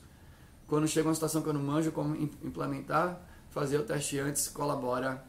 quando 0.67 0.89
chega 0.89 1.07
uma 1.07 1.15
situação 1.15 1.43
que 1.43 1.49
eu 1.51 1.53
não 1.53 1.63
manjo 1.63 1.93
como 1.93 2.17
implementar, 2.17 3.21
fazer 3.51 3.77
o 3.77 3.83
teste 3.83 4.19
antes 4.19 4.49
colabora 4.49 5.23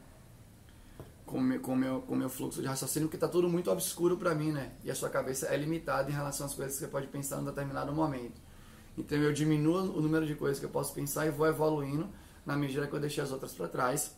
com 1.25 1.37
o 1.37 1.59
com 1.59 1.75
meu, 1.75 2.01
com 2.03 2.15
meu 2.15 2.29
fluxo 2.29 2.61
de 2.61 2.67
raciocínio, 2.69 3.09
porque 3.09 3.17
está 3.17 3.27
tudo 3.27 3.49
muito 3.49 3.69
obscuro 3.69 4.15
para 4.15 4.33
mim, 4.33 4.53
né? 4.53 4.71
E 4.85 4.89
a 4.89 4.95
sua 4.95 5.09
cabeça 5.09 5.47
é 5.47 5.57
limitada 5.57 6.09
em 6.09 6.13
relação 6.13 6.45
às 6.45 6.53
coisas 6.53 6.75
que 6.75 6.79
você 6.79 6.87
pode 6.87 7.07
pensar 7.07 7.35
em 7.35 7.41
um 7.41 7.43
determinado 7.43 7.91
momento. 7.91 8.39
Então 8.97 9.17
eu 9.17 9.33
diminuo 9.33 9.97
o 9.97 10.01
número 10.01 10.25
de 10.25 10.35
coisas 10.35 10.59
que 10.59 10.65
eu 10.65 10.69
posso 10.69 10.93
pensar 10.93 11.27
e 11.27 11.29
vou 11.29 11.45
evoluindo 11.45 12.07
na 12.45 12.55
medida 12.55 12.87
que 12.87 12.93
eu 12.93 13.01
deixei 13.01 13.21
as 13.21 13.33
outras 13.33 13.51
para 13.51 13.67
trás. 13.67 14.15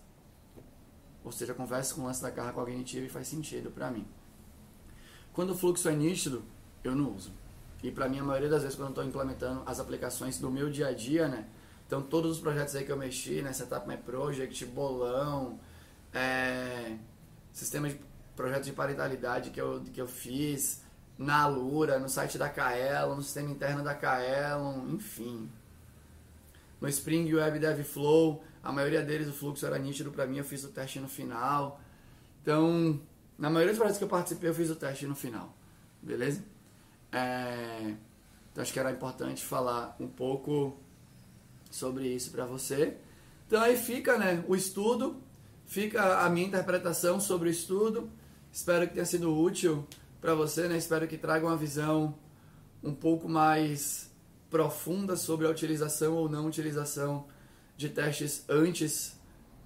Ou 1.24 1.32
seja, 1.32 1.56
conversa 1.56 1.96
com 1.96 2.02
o 2.02 2.06
lance 2.06 2.22
da 2.22 2.30
carga 2.30 2.54
cognitiva 2.54 3.04
e 3.04 3.10
faz 3.10 3.28
sentido 3.28 3.72
para 3.72 3.90
mim. 3.90 4.06
Quando 5.38 5.52
o 5.52 5.56
fluxo 5.56 5.88
é 5.88 5.96
nítido, 5.96 6.44
eu 6.84 6.96
não 6.96 7.14
uso. 7.14 7.32
E 7.84 7.92
para 7.92 8.10
mim, 8.10 8.18
a 8.18 8.24
maioria 8.24 8.50
das 8.50 8.64
vezes, 8.64 8.76
quando 8.76 8.88
eu 8.88 8.90
estou 8.90 9.06
implementando 9.06 9.62
as 9.68 9.80
aplicações 9.80 10.40
do 10.40 10.50
meu 10.50 10.68
dia 10.68 10.88
a 10.88 10.92
dia, 10.92 11.28
né? 11.28 11.46
Então, 11.86 12.02
todos 12.02 12.32
os 12.32 12.40
projetos 12.40 12.76
aí 12.76 12.84
que 12.84 12.92
eu 12.92 12.98
mexi, 12.98 13.44
né? 13.44 13.54
Setup 13.54 13.88
My 13.88 13.98
Project, 13.98 14.66
Bolão, 14.66 15.60
é, 16.12 16.98
sistema 17.54 17.88
de 17.88 18.02
projeto 18.36 18.64
de 18.64 18.72
parentalidade 18.72 19.52
que 19.52 19.62
eu, 19.62 19.84
que 19.94 20.02
eu 20.02 20.08
fiz, 20.08 20.82
na 21.20 21.44
Alura, 21.44 22.00
no 22.00 22.10
site 22.10 22.40
da 22.40 22.50
Kaelon, 22.50 23.18
no 23.18 23.22
sistema 23.22 23.52
interno 23.52 23.84
da 23.84 23.94
Kaelon, 23.94 24.88
enfim 24.90 25.48
no 26.80 26.88
Spring 26.88 27.34
Web 27.34 27.60
Dev 27.60 27.84
Flow, 27.84 28.44
a 28.64 28.72
maioria 28.72 29.02
deles 29.02 29.28
o 29.28 29.34
fluxo 29.34 29.66
era 29.66 29.78
nítido 29.78 30.12
para 30.12 30.26
mim, 30.26 30.38
eu 30.38 30.44
fiz 30.44 30.64
o 30.64 30.70
teste 30.70 31.00
no 31.00 31.08
final. 31.08 31.80
Então, 32.42 33.00
na 33.38 33.50
maioria 33.50 33.74
dos 33.74 33.78
projetos 33.78 33.98
que 33.98 34.04
eu 34.04 34.10
participei, 34.10 34.50
eu 34.50 34.54
fiz 34.54 34.70
o 34.70 34.76
teste 34.76 35.06
no 35.06 35.16
final. 35.16 35.56
Beleza? 36.02 36.44
É, 37.12 37.94
então, 38.52 38.62
acho 38.62 38.74
que 38.74 38.80
era 38.80 38.92
importante 38.92 39.44
falar 39.44 39.96
um 40.00 40.08
pouco 40.08 40.78
sobre 41.70 42.08
isso 42.08 42.32
para 42.32 42.46
você. 42.46 42.98
Então, 43.46 43.62
aí 43.62 43.78
fica 43.78 44.18
né, 44.18 44.44
o 44.48 44.56
estudo, 44.56 45.22
fica 45.66 46.26
a 46.26 46.30
minha 46.30 46.48
interpretação 46.48 47.20
sobre 47.20 47.50
o 47.50 47.52
estudo. 47.52 48.10
Espero 48.52 48.88
que 48.88 48.94
tenha 48.94 49.06
sido 49.06 49.36
útil 49.36 49.88
para 50.20 50.34
você, 50.34 50.68
né? 50.68 50.78
Espero 50.78 51.08
que 51.08 51.18
traga 51.18 51.46
uma 51.46 51.56
visão 51.56 52.16
um 52.84 52.94
pouco 52.94 53.30
mais 53.30 54.12
profunda 54.50 55.16
sobre 55.16 55.46
a 55.46 55.50
utilização 55.50 56.16
ou 56.16 56.30
não 56.30 56.48
utilização 56.48 57.28
de 57.76 57.90
testes 57.90 58.44
antes, 58.50 59.17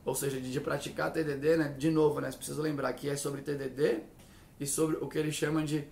ou 0.04 0.16
seja, 0.16 0.40
de, 0.40 0.60
praticar 0.60 1.12
TDD, 1.12 1.58
né? 1.58 1.76
De 1.78 1.90
novo, 1.92 2.20
né? 2.20 2.32
Preciso 2.32 2.62
lembrar 2.62 2.94
que 2.94 3.10
é 3.10 3.16
sobre 3.16 3.42
TDD 3.42 4.02
e 4.60 4.66
sobre 4.66 4.98
o 4.98 5.08
que 5.08 5.18
eles 5.18 5.36
chamam 5.36 5.64
de 5.64 5.88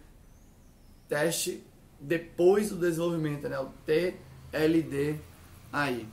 teste 1.08 1.63
depois 2.00 2.69
do 2.69 2.78
desenvolvimento, 2.78 3.48
né? 3.48 3.60
O 3.60 3.72
TLD 3.86 5.19
aí, 5.72 6.08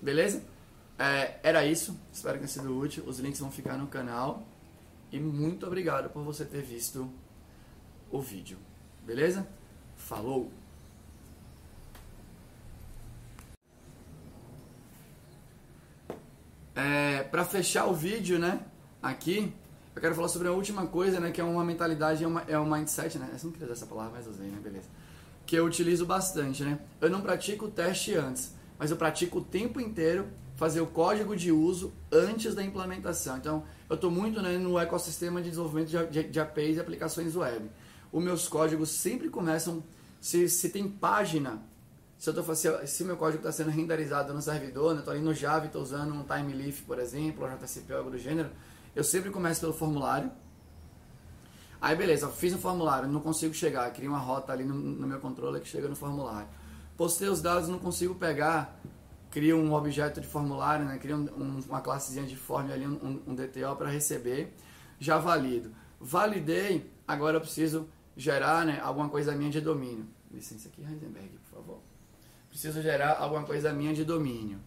beleza? 0.00 0.42
É, 0.98 1.40
era 1.42 1.64
isso, 1.64 1.98
espero 2.12 2.34
que 2.34 2.40
tenha 2.40 2.48
sido 2.48 2.78
útil. 2.78 3.04
Os 3.06 3.18
links 3.18 3.40
vão 3.40 3.50
ficar 3.50 3.76
no 3.76 3.86
canal. 3.86 4.46
E 5.10 5.18
muito 5.18 5.66
obrigado 5.66 6.10
por 6.10 6.22
você 6.22 6.44
ter 6.44 6.62
visto 6.62 7.10
o 8.10 8.20
vídeo, 8.20 8.58
beleza? 9.04 9.48
Falou! 9.96 10.59
É, 16.80 17.22
para 17.24 17.44
fechar 17.44 17.86
o 17.86 17.94
vídeo, 17.94 18.38
né, 18.38 18.60
aqui, 19.02 19.52
eu 19.94 20.00
quero 20.00 20.14
falar 20.14 20.28
sobre 20.28 20.48
a 20.48 20.52
última 20.52 20.86
coisa, 20.86 21.20
né, 21.20 21.30
que 21.30 21.38
é 21.38 21.44
uma 21.44 21.62
mentalidade, 21.62 22.24
é, 22.24 22.26
uma, 22.26 22.42
é 22.48 22.58
um 22.58 22.64
mindset, 22.64 23.18
né, 23.18 23.28
eu 23.30 23.38
não 23.44 23.52
queria 23.52 23.66
usar 23.66 23.74
essa 23.74 23.86
palavra, 23.86 24.12
mas 24.16 24.26
usei, 24.26 24.46
né, 24.46 24.58
beleza. 24.62 24.86
Que 25.44 25.56
eu 25.56 25.66
utilizo 25.66 26.06
bastante, 26.06 26.62
né. 26.62 26.78
Eu 26.98 27.10
não 27.10 27.20
pratico 27.20 27.66
o 27.66 27.70
teste 27.70 28.14
antes, 28.14 28.54
mas 28.78 28.90
eu 28.90 28.96
pratico 28.96 29.38
o 29.40 29.44
tempo 29.44 29.78
inteiro 29.78 30.26
fazer 30.56 30.80
o 30.80 30.86
código 30.86 31.36
de 31.36 31.52
uso 31.52 31.92
antes 32.10 32.54
da 32.54 32.62
implementação. 32.62 33.36
Então, 33.36 33.64
eu 33.88 33.96
estou 33.96 34.10
muito 34.10 34.40
né, 34.40 34.56
no 34.56 34.78
ecossistema 34.78 35.42
de 35.42 35.50
desenvolvimento 35.50 35.88
de, 35.88 36.06
de, 36.06 36.30
de 36.30 36.40
APIs 36.40 36.76
e 36.78 36.80
aplicações 36.80 37.36
web. 37.36 37.70
Os 38.10 38.22
meus 38.22 38.48
códigos 38.48 38.88
sempre 38.90 39.28
começam, 39.28 39.82
se, 40.18 40.48
se 40.48 40.70
tem 40.70 40.88
página 40.88 41.62
se 42.20 42.28
eu 42.28 42.34
tô, 42.34 42.54
se, 42.54 42.86
se 42.86 43.02
meu 43.02 43.16
código 43.16 43.38
está 43.38 43.50
sendo 43.50 43.70
renderizado 43.70 44.34
no 44.34 44.42
servidor, 44.42 44.92
né, 44.92 44.98
estou 44.98 45.14
ali 45.14 45.22
no 45.22 45.32
Java 45.32 45.64
estou 45.64 45.80
usando 45.80 46.12
um 46.12 46.22
TimeLeaf, 46.22 46.82
por 46.82 46.98
exemplo, 46.98 47.42
ou 47.42 47.50
JCP 47.50 47.94
algo 47.94 48.10
do 48.10 48.18
gênero, 48.18 48.50
eu 48.94 49.02
sempre 49.02 49.30
começo 49.30 49.62
pelo 49.62 49.72
formulário. 49.72 50.30
Aí 51.80 51.96
beleza, 51.96 52.28
fiz 52.28 52.52
um 52.52 52.58
formulário, 52.58 53.08
não 53.08 53.22
consigo 53.22 53.54
chegar, 53.54 53.90
criei 53.94 54.06
uma 54.06 54.18
rota 54.18 54.52
ali 54.52 54.64
no, 54.64 54.74
no 54.74 55.06
meu 55.06 55.18
controller 55.18 55.62
que 55.62 55.68
chega 55.68 55.88
no 55.88 55.96
formulário. 55.96 56.46
Postei 56.94 57.26
os 57.26 57.40
dados, 57.40 57.70
não 57.70 57.78
consigo 57.78 58.14
pegar, 58.14 58.78
crio 59.30 59.56
um 59.56 59.72
objeto 59.72 60.20
de 60.20 60.26
formulário, 60.26 60.84
né, 60.84 60.98
crio 60.98 61.16
um, 61.16 61.60
uma 61.70 61.80
classezinha 61.80 62.26
de 62.26 62.36
form 62.36 62.70
ali, 62.70 62.86
um, 62.86 63.22
um 63.26 63.34
DTO 63.34 63.74
para 63.78 63.88
receber, 63.88 64.54
já 64.98 65.16
valido. 65.16 65.72
Validei, 65.98 66.92
agora 67.08 67.38
eu 67.38 67.40
preciso 67.40 67.88
gerar 68.14 68.66
né, 68.66 68.78
alguma 68.82 69.08
coisa 69.08 69.34
minha 69.34 69.50
de 69.50 69.62
domínio. 69.62 70.06
Licença 70.30 70.68
aqui, 70.68 70.82
Heisenberg, 70.82 71.30
por 71.50 71.56
favor 71.56 71.89
preciso 72.50 72.82
gerar 72.82 73.16
alguma 73.18 73.44
coisa 73.44 73.72
minha 73.72 73.94
de 73.94 74.04
domínio. 74.04 74.60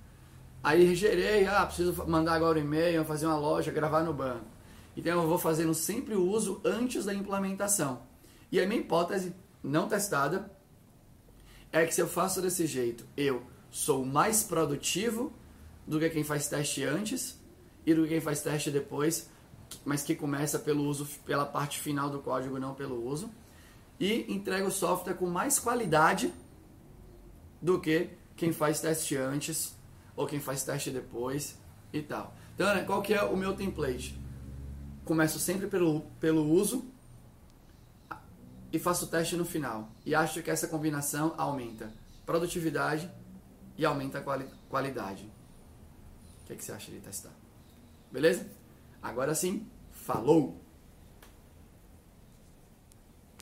Aí 0.63 0.96
gerei, 0.96 1.46
ah, 1.46 1.65
preciso 1.65 2.08
mandar 2.08 2.34
agora 2.34 2.58
um 2.58 2.62
e-mail, 2.62 3.04
fazer 3.04 3.26
uma 3.26 3.38
loja, 3.38 3.72
gravar 3.72 4.02
no 4.02 4.13
banco. 4.13 4.46
Então 4.96 5.22
eu 5.22 5.28
vou 5.28 5.38
fazendo 5.38 5.74
sempre 5.74 6.15
o 6.15 6.26
uso 6.26 6.62
antes 6.63 7.06
da 7.06 7.13
implementação. 7.13 8.04
E 8.52 8.62
a 8.62 8.65
minha 8.65 8.80
hipótese, 8.80 9.36
não 9.62 9.88
testada, 9.88 10.50
é 11.72 11.86
que 11.86 11.93
se 11.93 12.02
eu 12.02 12.08
faço 12.08 12.41
desse 12.41 12.65
jeito, 12.65 13.06
eu 13.17 13.43
sou 13.69 14.06
mais 14.06 14.43
produtivo 14.43 15.34
do 15.86 16.00
que 16.00 16.10
quem 16.10 16.24
faz 16.24 16.48
teste 16.48 16.84
antes 16.84 17.39
e 17.86 17.93
do 17.93 18.04
que 18.04 18.10
quem 18.10 18.22
faz 18.22 18.41
teste 18.41 18.72
depois, 18.72 19.30
mas 19.84 20.04
que 20.04 20.15
começa 20.15 20.60
pelo 20.60 20.84
uso, 20.84 21.06
pela 21.26 21.46
parte 21.46 21.80
final 21.80 22.10
do 22.10 22.19
código, 22.19 22.58
não 22.60 22.74
pelo 22.74 23.06
uso. 23.06 23.30
E 24.00 24.32
entrega 24.32 24.65
o 24.65 24.72
software 24.72 25.15
com 25.15 25.28
mais 25.28 25.60
qualidade 25.60 26.32
do 27.63 27.80
que 27.80 28.10
quem 28.36 28.52
faz 28.52 28.82
teste 28.82 29.15
antes 29.15 29.76
ou 30.15 30.28
quem 30.28 30.39
faz 30.39 30.63
teste 30.63 30.91
depois 30.91 31.58
e 31.91 32.02
tal. 32.02 32.36
Então, 32.54 32.76
né, 32.76 32.84
qual 32.84 33.02
que 33.02 33.13
é 33.13 33.23
o 33.23 33.36
meu 33.36 33.56
template? 33.56 34.15
Começo 35.06 35.39
sempre 35.39 35.67
pelo, 35.67 36.02
pelo 36.19 36.47
uso, 36.52 36.86
e 38.73 38.80
faço 38.80 39.06
o 39.06 39.08
teste 39.08 39.36
no 39.36 39.45
final. 39.45 39.88
E 40.04 40.15
acho 40.15 40.41
que 40.41 40.49
essa 40.49 40.67
combinação 40.67 41.36
aumenta 41.38 41.93
produtividade 42.26 43.10
e 43.78 43.86
aumenta 43.86 44.17
a 44.17 44.21
quali 44.21 44.47
qualidade. 44.67 45.32
O 46.41 46.47
que, 46.47 46.54
é 46.54 46.56
que 46.56 46.63
você 46.63 46.71
acha 46.71 46.91
de 46.91 46.99
testar? 46.99 47.32
Beleza? 48.12 48.47
Agora 49.02 49.36
sim, 49.36 49.67
falou! 49.91 50.62